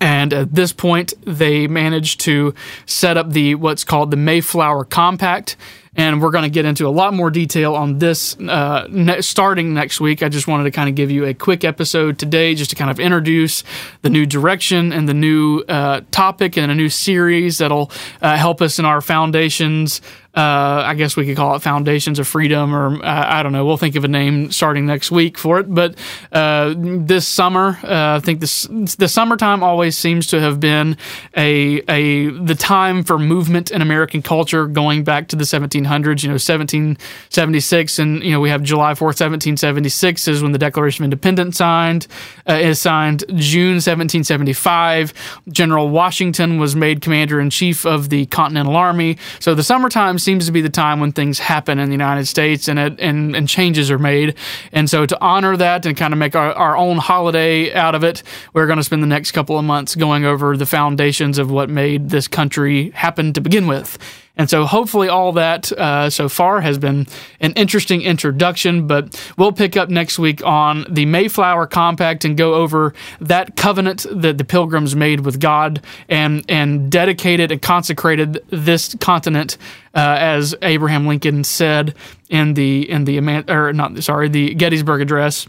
And 0.00 0.32
at 0.32 0.54
this 0.54 0.72
point, 0.72 1.12
they 1.26 1.66
managed 1.66 2.20
to 2.20 2.54
set 2.86 3.18
up 3.18 3.30
the 3.32 3.54
what's 3.56 3.84
called 3.84 4.10
the 4.10 4.16
Mayflower 4.16 4.84
Compact 4.84 5.56
and 5.96 6.22
we're 6.22 6.30
going 6.30 6.44
to 6.44 6.50
get 6.50 6.64
into 6.64 6.86
a 6.86 6.90
lot 6.90 7.12
more 7.14 7.30
detail 7.30 7.74
on 7.74 7.98
this 7.98 8.38
uh, 8.38 8.86
ne- 8.90 9.20
starting 9.20 9.74
next 9.74 10.00
week. 10.00 10.22
I 10.22 10.28
just 10.28 10.46
wanted 10.46 10.64
to 10.64 10.70
kind 10.70 10.88
of 10.88 10.94
give 10.94 11.10
you 11.10 11.24
a 11.24 11.34
quick 11.34 11.64
episode 11.64 12.18
today 12.18 12.54
just 12.54 12.70
to 12.70 12.76
kind 12.76 12.90
of 12.90 13.00
introduce 13.00 13.64
the 14.02 14.10
new 14.10 14.24
direction 14.26 14.92
and 14.92 15.08
the 15.08 15.14
new 15.14 15.64
uh, 15.68 16.02
topic 16.10 16.56
and 16.56 16.70
a 16.70 16.74
new 16.74 16.88
series 16.88 17.58
that'll 17.58 17.90
uh, 18.22 18.36
help 18.36 18.62
us 18.62 18.78
in 18.78 18.84
our 18.84 19.00
foundations 19.00 20.00
uh, 20.32 20.84
I 20.86 20.94
guess 20.94 21.16
we 21.16 21.26
could 21.26 21.36
call 21.36 21.56
it 21.56 21.62
Foundations 21.62 22.20
of 22.20 22.28
Freedom, 22.28 22.72
or 22.72 23.04
uh, 23.04 23.24
I 23.28 23.42
don't 23.42 23.50
know. 23.50 23.66
We'll 23.66 23.76
think 23.76 23.96
of 23.96 24.04
a 24.04 24.08
name 24.08 24.52
starting 24.52 24.86
next 24.86 25.10
week 25.10 25.36
for 25.36 25.58
it. 25.58 25.74
But 25.74 25.96
uh, 26.30 26.74
this 26.76 27.26
summer, 27.26 27.76
I 27.82 28.20
think 28.20 28.38
this 28.38 28.68
the 28.70 29.08
summertime 29.08 29.64
always 29.64 29.98
seems 29.98 30.28
to 30.28 30.40
have 30.40 30.60
been 30.60 30.96
a 31.36 31.82
a 31.88 32.28
the 32.28 32.54
time 32.54 33.02
for 33.02 33.18
movement 33.18 33.72
in 33.72 33.82
American 33.82 34.22
culture, 34.22 34.68
going 34.68 35.02
back 35.02 35.26
to 35.28 35.36
the 35.36 35.42
1700s. 35.42 35.79
You 35.84 36.28
know, 36.28 36.34
1776, 36.34 37.98
and 37.98 38.22
you 38.22 38.32
know 38.32 38.40
we 38.40 38.50
have 38.50 38.62
July 38.62 38.92
4th, 38.92 39.20
1776 39.20 40.28
is 40.28 40.42
when 40.42 40.52
the 40.52 40.58
Declaration 40.58 41.04
of 41.04 41.06
Independence 41.06 41.56
signed 41.58 42.06
uh, 42.48 42.54
is 42.54 42.80
signed. 42.80 43.24
June 43.36 43.74
1775, 43.74 45.12
General 45.48 45.88
Washington 45.88 46.58
was 46.58 46.74
made 46.76 47.00
commander 47.00 47.40
in 47.40 47.50
chief 47.50 47.86
of 47.86 48.08
the 48.08 48.26
Continental 48.26 48.76
Army. 48.76 49.18
So 49.38 49.54
the 49.54 49.62
summertime 49.62 50.18
seems 50.18 50.46
to 50.46 50.52
be 50.52 50.60
the 50.60 50.68
time 50.68 51.00
when 51.00 51.12
things 51.12 51.38
happen 51.38 51.78
in 51.78 51.86
the 51.86 51.94
United 51.94 52.26
States 52.26 52.68
and 52.68 52.78
it, 52.78 52.98
and, 52.98 53.34
and 53.36 53.48
changes 53.48 53.90
are 53.90 53.98
made. 53.98 54.34
And 54.72 54.88
so 54.88 55.06
to 55.06 55.20
honor 55.20 55.56
that 55.56 55.86
and 55.86 55.96
kind 55.96 56.12
of 56.12 56.18
make 56.18 56.34
our, 56.34 56.52
our 56.52 56.76
own 56.76 56.98
holiday 56.98 57.72
out 57.72 57.94
of 57.94 58.04
it, 58.04 58.22
we're 58.52 58.66
going 58.66 58.78
to 58.78 58.84
spend 58.84 59.02
the 59.02 59.06
next 59.06 59.32
couple 59.32 59.58
of 59.58 59.64
months 59.64 59.94
going 59.94 60.24
over 60.24 60.56
the 60.56 60.66
foundations 60.66 61.38
of 61.38 61.50
what 61.50 61.68
made 61.68 62.10
this 62.10 62.28
country 62.28 62.90
happen 62.90 63.32
to 63.32 63.40
begin 63.40 63.66
with. 63.66 63.98
And 64.40 64.48
so, 64.48 64.64
hopefully, 64.64 65.10
all 65.10 65.32
that 65.32 65.70
uh, 65.70 66.08
so 66.08 66.30
far 66.30 66.62
has 66.62 66.78
been 66.78 67.06
an 67.40 67.52
interesting 67.52 68.00
introduction. 68.00 68.86
But 68.86 69.22
we'll 69.36 69.52
pick 69.52 69.76
up 69.76 69.90
next 69.90 70.18
week 70.18 70.42
on 70.42 70.86
the 70.88 71.04
Mayflower 71.04 71.66
Compact 71.66 72.24
and 72.24 72.38
go 72.38 72.54
over 72.54 72.94
that 73.20 73.56
covenant 73.56 74.06
that 74.10 74.38
the 74.38 74.44
Pilgrims 74.44 74.96
made 74.96 75.26
with 75.26 75.40
God 75.40 75.82
and 76.08 76.42
and 76.48 76.90
dedicated 76.90 77.52
and 77.52 77.60
consecrated 77.60 78.42
this 78.48 78.96
continent, 78.98 79.58
uh, 79.94 80.16
as 80.18 80.54
Abraham 80.62 81.06
Lincoln 81.06 81.44
said 81.44 81.94
in 82.30 82.54
the 82.54 82.88
in 82.88 83.04
the 83.04 83.18
or 83.46 83.74
not 83.74 84.02
sorry 84.02 84.30
the 84.30 84.54
Gettysburg 84.54 85.02
Address 85.02 85.48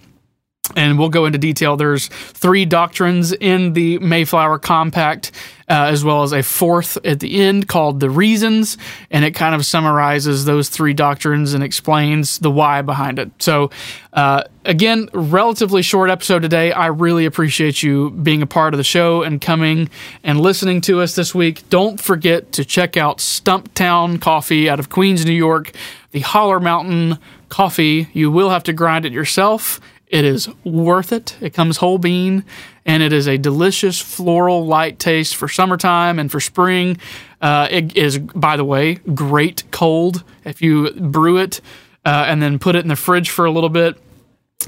and 0.76 0.98
we'll 0.98 1.10
go 1.10 1.26
into 1.26 1.38
detail. 1.38 1.78
There's 1.78 2.08
three 2.08 2.66
doctrines 2.66 3.32
in 3.34 3.74
the 3.74 4.00
Mayflower 4.00 4.60
Compact, 4.60 5.32
uh, 5.70 5.86
as 5.86 6.04
well 6.04 6.24
as 6.24 6.34
a 6.34 6.44
fourth 6.44 6.98
at 7.06 7.20
the 7.20 7.42
end 7.42 7.68
called 7.68 8.00
the 8.00 8.10
Reasons, 8.10 8.78
and 9.10 9.24
it 9.24 9.32
kind 9.32 9.56
of 9.56 9.66
summarizes 9.66 10.46
those 10.46 10.70
three 10.70 10.94
doctrines 10.94 11.54
and 11.54 11.64
explains 11.64 12.40
the 12.40 12.52
why 12.52 12.82
behind 12.82 13.20
it. 13.20 13.32
So, 13.40 13.72
uh, 14.14 14.44
again, 14.66 15.10
relatively 15.14 15.82
short 15.82 16.10
episode 16.10 16.42
today. 16.42 16.72
I 16.72 16.88
really 16.88 17.26
appreciate 17.26 17.82
you 17.82 18.12
being 18.12 18.42
a 18.42 18.48
part 18.48 18.74
of 18.74 18.78
the 18.78 18.84
show 18.84 19.24
and 19.24 19.40
coming 19.40 19.90
and 20.24 20.42
listening 20.42 20.82
to 20.82 21.02
us 21.02 21.16
this 21.16 21.34
week. 21.34 21.68
Don't 21.70 22.00
forget 22.00 22.52
to 22.54 22.66
check 22.66 22.98
out 22.98 23.20
Stumptown 23.20 24.20
Coffee 24.20 24.70
out 24.70 24.80
of 24.80 24.90
Queens, 24.90 25.26
New 25.26 25.32
York, 25.32 25.72
the 26.12 26.20
Holler 26.20 26.60
Mountain 26.60 27.18
coffee. 27.50 28.10
You 28.14 28.32
will 28.32 28.50
have 28.50 28.64
to 28.64 28.74
grind 28.74 29.06
it 29.06 29.14
yourself 29.14 29.80
it 30.12 30.26
is 30.26 30.50
worth 30.66 31.14
it. 31.14 31.38
It 31.40 31.54
comes 31.54 31.78
whole 31.78 31.98
bean 31.98 32.44
and 32.86 33.02
it 33.02 33.14
is 33.14 33.28
a 33.28 33.38
delicious 33.38 34.00
floral 34.00 34.66
light 34.66 35.00
taste 35.00 35.38
for 35.38 35.48
summertime 35.48 36.20
and 36.20 36.30
for 36.30 36.42
spring. 36.42 36.98
Uh, 37.40 37.68
it 37.72 37.96
is, 37.96 38.18
by 38.20 38.58
the 38.58 38.66
way, 38.66 38.96
great 38.96 39.64
cold 39.72 40.24
if 40.44 40.62
you 40.62 40.92
brew 40.92 41.38
it 41.38 41.62
uh, 42.04 42.26
and 42.28 42.42
then 42.42 42.60
put 42.60 42.76
it 42.76 42.80
in 42.80 42.90
the 42.90 42.96
fridge 42.98 43.30
for 43.30 43.46
a 43.46 43.52
little 43.52 43.70
bit. 43.70 43.98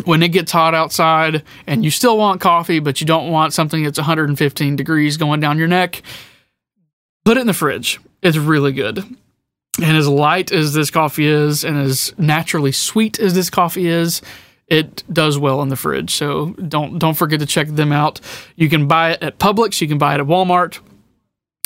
When 0.05 0.23
it 0.23 0.29
gets 0.29 0.51
hot 0.51 0.73
outside 0.73 1.43
and 1.67 1.83
you 1.83 1.91
still 1.91 2.17
want 2.17 2.41
coffee, 2.41 2.79
but 2.79 2.99
you 2.99 3.05
don't 3.05 3.29
want 3.29 3.53
something 3.53 3.83
that's 3.83 3.99
115 3.99 4.75
degrees 4.75 5.17
going 5.17 5.39
down 5.39 5.59
your 5.59 5.67
neck, 5.67 6.01
put 7.25 7.37
it 7.37 7.41
in 7.41 7.47
the 7.47 7.53
fridge. 7.53 7.99
It's 8.23 8.37
really 8.37 8.71
good. 8.71 8.99
And 9.81 9.97
as 9.97 10.07
light 10.07 10.51
as 10.51 10.73
this 10.73 10.89
coffee 10.89 11.27
is, 11.27 11.63
and 11.63 11.77
as 11.77 12.13
naturally 12.17 12.71
sweet 12.71 13.19
as 13.19 13.35
this 13.35 13.49
coffee 13.51 13.87
is, 13.87 14.21
it 14.67 15.03
does 15.11 15.37
well 15.37 15.61
in 15.61 15.69
the 15.69 15.75
fridge. 15.75 16.13
So 16.15 16.51
don't 16.51 16.99
don't 16.99 17.15
forget 17.15 17.39
to 17.39 17.45
check 17.45 17.67
them 17.67 17.91
out. 17.91 18.19
You 18.55 18.69
can 18.69 18.87
buy 18.87 19.11
it 19.11 19.23
at 19.23 19.39
Publix. 19.39 19.81
You 19.81 19.87
can 19.87 19.97
buy 19.97 20.15
it 20.15 20.19
at 20.19 20.27
Walmart. 20.27 20.79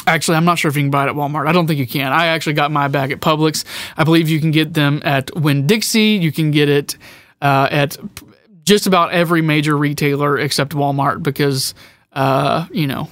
Actually, 0.06 0.38
I'm 0.38 0.46
not 0.46 0.58
sure 0.58 0.70
if 0.70 0.78
you 0.78 0.84
can 0.84 0.92
buy 0.92 1.06
it 1.06 1.10
at 1.10 1.16
Walmart. 1.16 1.48
I 1.48 1.52
don't 1.52 1.68
think 1.68 1.80
you 1.80 1.88
can. 1.88 2.14
I 2.14 2.28
actually 2.28 2.54
got 2.54 2.72
my 2.72 2.88
bag 2.88 3.12
at 3.12 3.20
Publix. 3.20 3.66
I 3.98 4.04
believe 4.06 4.30
you 4.30 4.40
can 4.40 4.52
get 4.52 4.74
them 4.74 5.02
at 5.04 5.36
Winn 5.36 5.68
Dixie. 5.68 6.18
You 6.22 6.32
can 6.32 6.52
get 6.52 6.70
it 6.70 6.98
uh, 7.42 7.68
at 7.70 7.98
just 8.64 8.88
about 8.88 9.12
every 9.12 9.42
major 9.42 9.78
retailer 9.78 10.38
except 10.38 10.74
Walmart 10.74 11.24
because, 11.24 11.74
uh, 12.14 12.68
you 12.72 12.88
know, 12.88 13.10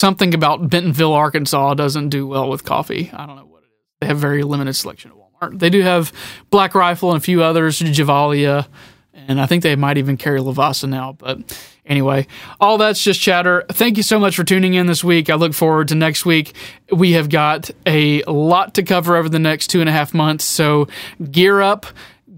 something 0.00 0.32
about 0.34 0.68
Bentonville, 0.70 1.12
Arkansas 1.12 1.74
doesn't 1.74 2.08
do 2.08 2.26
well 2.26 2.48
with 2.48 2.64
coffee. 2.64 3.10
I 3.12 3.26
don't 3.26 3.36
know 3.36 3.46
what 3.46 3.62
it 3.62 3.66
is. 3.66 3.72
They 4.00 4.06
have 4.06 4.18
very 4.18 4.42
limited 4.44 4.74
selection 4.74 5.10
of 5.10 5.23
they 5.52 5.70
do 5.70 5.80
have 5.82 6.12
Black 6.50 6.74
Rifle 6.74 7.10
and 7.10 7.18
a 7.18 7.20
few 7.20 7.42
others, 7.42 7.80
Gevalia, 7.80 8.66
and 9.12 9.40
I 9.40 9.46
think 9.46 9.62
they 9.62 9.76
might 9.76 9.98
even 9.98 10.16
carry 10.16 10.40
Lavazza 10.40 10.88
now. 10.88 11.12
But 11.12 11.58
anyway, 11.86 12.26
all 12.60 12.78
that's 12.78 13.02
just 13.02 13.20
chatter. 13.20 13.64
Thank 13.70 13.96
you 13.96 14.02
so 14.02 14.18
much 14.18 14.36
for 14.36 14.44
tuning 14.44 14.74
in 14.74 14.86
this 14.86 15.04
week. 15.04 15.30
I 15.30 15.34
look 15.34 15.54
forward 15.54 15.88
to 15.88 15.94
next 15.94 16.26
week. 16.26 16.54
We 16.92 17.12
have 17.12 17.28
got 17.28 17.70
a 17.86 18.22
lot 18.24 18.74
to 18.74 18.82
cover 18.82 19.16
over 19.16 19.28
the 19.28 19.38
next 19.38 19.68
two 19.68 19.80
and 19.80 19.88
a 19.88 19.92
half 19.92 20.14
months, 20.14 20.44
so 20.44 20.88
gear 21.30 21.60
up. 21.60 21.86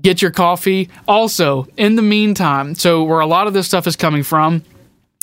Get 0.02 0.22
your 0.22 0.30
coffee. 0.30 0.88
Also, 1.08 1.66
in 1.76 1.96
the 1.96 2.02
meantime, 2.02 2.74
so 2.74 3.02
where 3.02 3.20
a 3.20 3.26
lot 3.26 3.46
of 3.46 3.54
this 3.54 3.66
stuff 3.66 3.86
is 3.86 3.96
coming 3.96 4.22
from, 4.22 4.62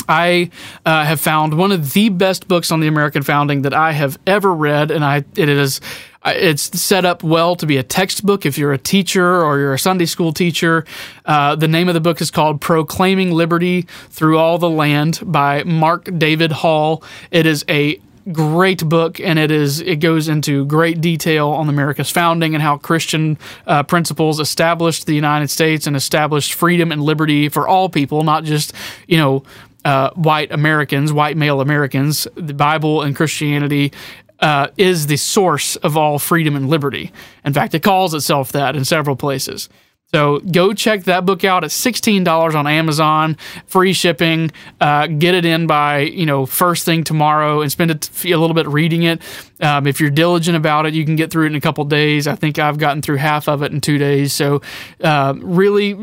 I 0.08 0.50
uh, 0.86 1.06
have 1.06 1.20
found 1.20 1.58
one 1.58 1.72
of 1.72 1.94
the 1.94 2.10
best 2.10 2.48
books 2.48 2.72
on 2.72 2.80
the 2.80 2.88
American 2.88 3.24
founding 3.24 3.64
that 3.64 3.74
I 3.74 3.92
have 3.92 4.18
ever 4.26 4.54
read, 4.54 4.92
and 4.92 5.04
I 5.04 5.24
it 5.36 5.50
is 5.50 5.82
it's 6.26 6.80
set 6.80 7.04
up 7.06 7.22
well 7.24 7.56
to 7.58 7.66
be 7.66 7.78
a 7.78 7.84
textbook 7.84 8.46
if 8.46 8.58
you're 8.58 8.74
a 8.74 8.78
teacher 8.78 9.44
or 9.44 9.60
you're 9.60 9.74
a 9.74 9.80
Sunday 9.80 10.06
school 10.06 10.32
teacher. 10.32 10.86
Uh, 11.26 11.56
the 11.56 11.68
name 11.68 11.90
of 11.90 11.94
the 11.94 12.02
book 12.02 12.22
is 12.22 12.32
called 12.32 12.62
"Proclaiming 12.62 13.32
Liberty 13.32 13.84
Through 14.10 14.38
All 14.38 14.58
the 14.58 14.70
Land" 14.70 15.20
by 15.24 15.64
Mark 15.64 16.10
David 16.18 16.52
Hall. 16.52 17.04
It 17.32 17.46
is 17.46 17.66
a 17.68 18.00
great 18.32 18.88
book 18.88 19.20
and 19.20 19.38
it 19.38 19.52
is 19.52 19.82
it 19.82 19.98
goes 19.98 20.30
into 20.30 20.66
great 20.66 21.02
detail 21.02 21.50
on 21.50 21.68
America's 21.68 22.10
founding 22.10 22.54
and 22.54 22.62
how 22.62 22.78
Christian 22.78 23.38
uh, 23.68 23.84
principles 23.84 24.40
established 24.40 25.06
the 25.06 25.14
United 25.14 25.50
States 25.50 25.88
and 25.88 25.96
established 25.96 26.54
freedom 26.54 26.92
and 26.92 27.02
liberty 27.02 27.50
for 27.50 27.68
all 27.68 27.90
people, 27.90 28.24
not 28.24 28.44
just 28.46 28.74
you 29.08 29.18
know 29.18 29.44
uh, 29.86 30.12
white 30.12 30.52
Americans, 30.52 31.12
white 31.12 31.38
male 31.38 31.62
Americans, 31.62 32.28
the 32.36 32.54
Bible 32.54 33.02
and 33.02 33.16
Christianity 33.16 33.92
uh, 34.40 34.68
is 34.78 35.08
the 35.08 35.18
source 35.18 35.76
of 35.78 35.96
all 35.96 36.20
freedom 36.20 36.56
and 36.56 36.70
liberty. 36.70 37.12
In 37.46 37.54
fact, 37.54 37.74
it 37.74 37.84
calls 37.84 38.14
itself 38.14 38.52
that 38.52 38.76
in 38.76 38.86
several 38.86 39.16
places. 39.16 39.70
So 40.14 40.42
go 40.42 40.74
check 40.74 41.06
that 41.06 41.26
book 41.26 41.44
out. 41.44 41.64
It's 41.64 41.74
sixteen 41.74 42.24
dollars 42.24 42.54
on 42.54 42.68
Amazon, 42.68 43.36
free 43.66 43.94
shipping. 43.94 44.52
Uh, 44.80 45.08
get 45.08 45.34
it 45.34 45.44
in 45.44 45.66
by 45.66 46.02
you 46.02 46.28
know 46.28 46.46
first 46.46 46.86
thing 46.86 47.04
tomorrow, 47.04 47.62
and 47.62 47.72
spend 47.72 47.90
a, 47.90 48.00
a 48.32 48.38
little 48.38 48.54
bit 48.54 48.68
reading 48.68 49.04
it. 49.04 49.24
Um, 49.60 49.88
if 49.88 50.00
you're 50.00 50.12
diligent 50.12 50.56
about 50.56 50.86
it, 50.86 50.94
you 50.94 51.04
can 51.04 51.16
get 51.16 51.32
through 51.32 51.46
it 51.46 51.48
in 51.48 51.56
a 51.56 51.62
couple 51.62 51.84
days. 51.86 52.28
I 52.28 52.36
think 52.36 52.60
I've 52.60 52.78
gotten 52.78 53.02
through 53.02 53.16
half 53.18 53.50
of 53.50 53.64
it 53.64 53.72
in 53.72 53.82
two 53.82 53.98
days. 53.98 54.34
So 54.34 54.62
uh, 55.04 55.34
really, 55.38 55.94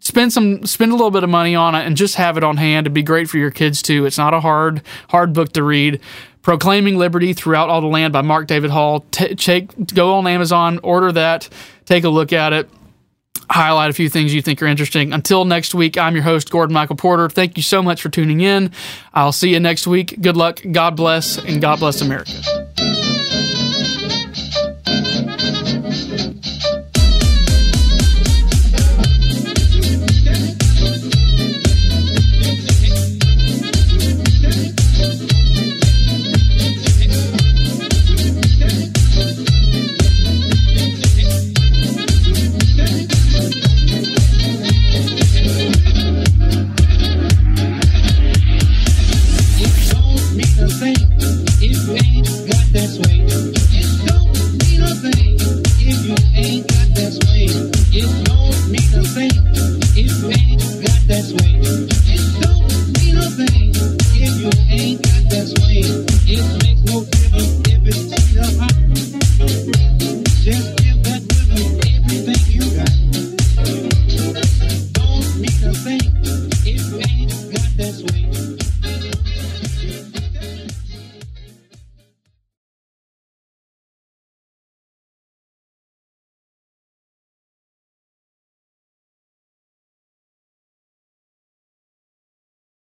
spend 0.00 0.34
some 0.34 0.66
spend 0.66 0.92
a 0.92 0.94
little 0.94 1.10
bit 1.10 1.24
of 1.24 1.30
money 1.30 1.54
on 1.54 1.74
it, 1.74 1.86
and 1.86 1.96
just 1.96 2.16
have 2.16 2.36
it 2.36 2.44
on 2.44 2.58
hand. 2.58 2.86
It'd 2.86 2.92
be 2.92 3.02
great 3.02 3.30
for 3.30 3.38
your 3.38 3.50
kids 3.50 3.80
too. 3.80 4.04
It's 4.04 4.18
not 4.18 4.34
a 4.34 4.40
hard 4.40 4.82
hard 5.08 5.32
book 5.32 5.52
to 5.54 5.62
read. 5.62 6.00
Proclaiming 6.42 6.98
Liberty 6.98 7.32
Throughout 7.32 7.70
All 7.70 7.80
the 7.80 7.86
Land 7.86 8.12
by 8.12 8.20
Mark 8.20 8.48
David 8.48 8.70
Hall. 8.70 9.06
T- 9.12 9.68
go 9.94 10.14
on 10.14 10.26
Amazon, 10.26 10.80
order 10.82 11.12
that, 11.12 11.48
take 11.86 12.02
a 12.02 12.08
look 12.08 12.32
at 12.32 12.52
it 12.52 12.68
highlight 13.50 13.90
a 13.90 13.92
few 13.92 14.08
things 14.08 14.34
you 14.34 14.42
think 14.42 14.62
are 14.62 14.66
interesting. 14.66 15.12
Until 15.12 15.44
next 15.44 15.74
week, 15.74 15.98
I'm 15.98 16.14
your 16.14 16.24
host, 16.24 16.50
Gordon 16.50 16.74
Michael 16.74 16.96
Porter. 16.96 17.28
Thank 17.28 17.56
you 17.56 17.62
so 17.62 17.82
much 17.82 18.02
for 18.02 18.08
tuning 18.08 18.40
in. 18.40 18.70
I'll 19.14 19.32
see 19.32 19.50
you 19.50 19.60
next 19.60 19.86
week. 19.86 20.20
Good 20.20 20.36
luck, 20.36 20.60
God 20.70 20.96
bless, 20.96 21.38
and 21.38 21.60
God 21.60 21.78
bless 21.78 22.00
America. 22.00 22.61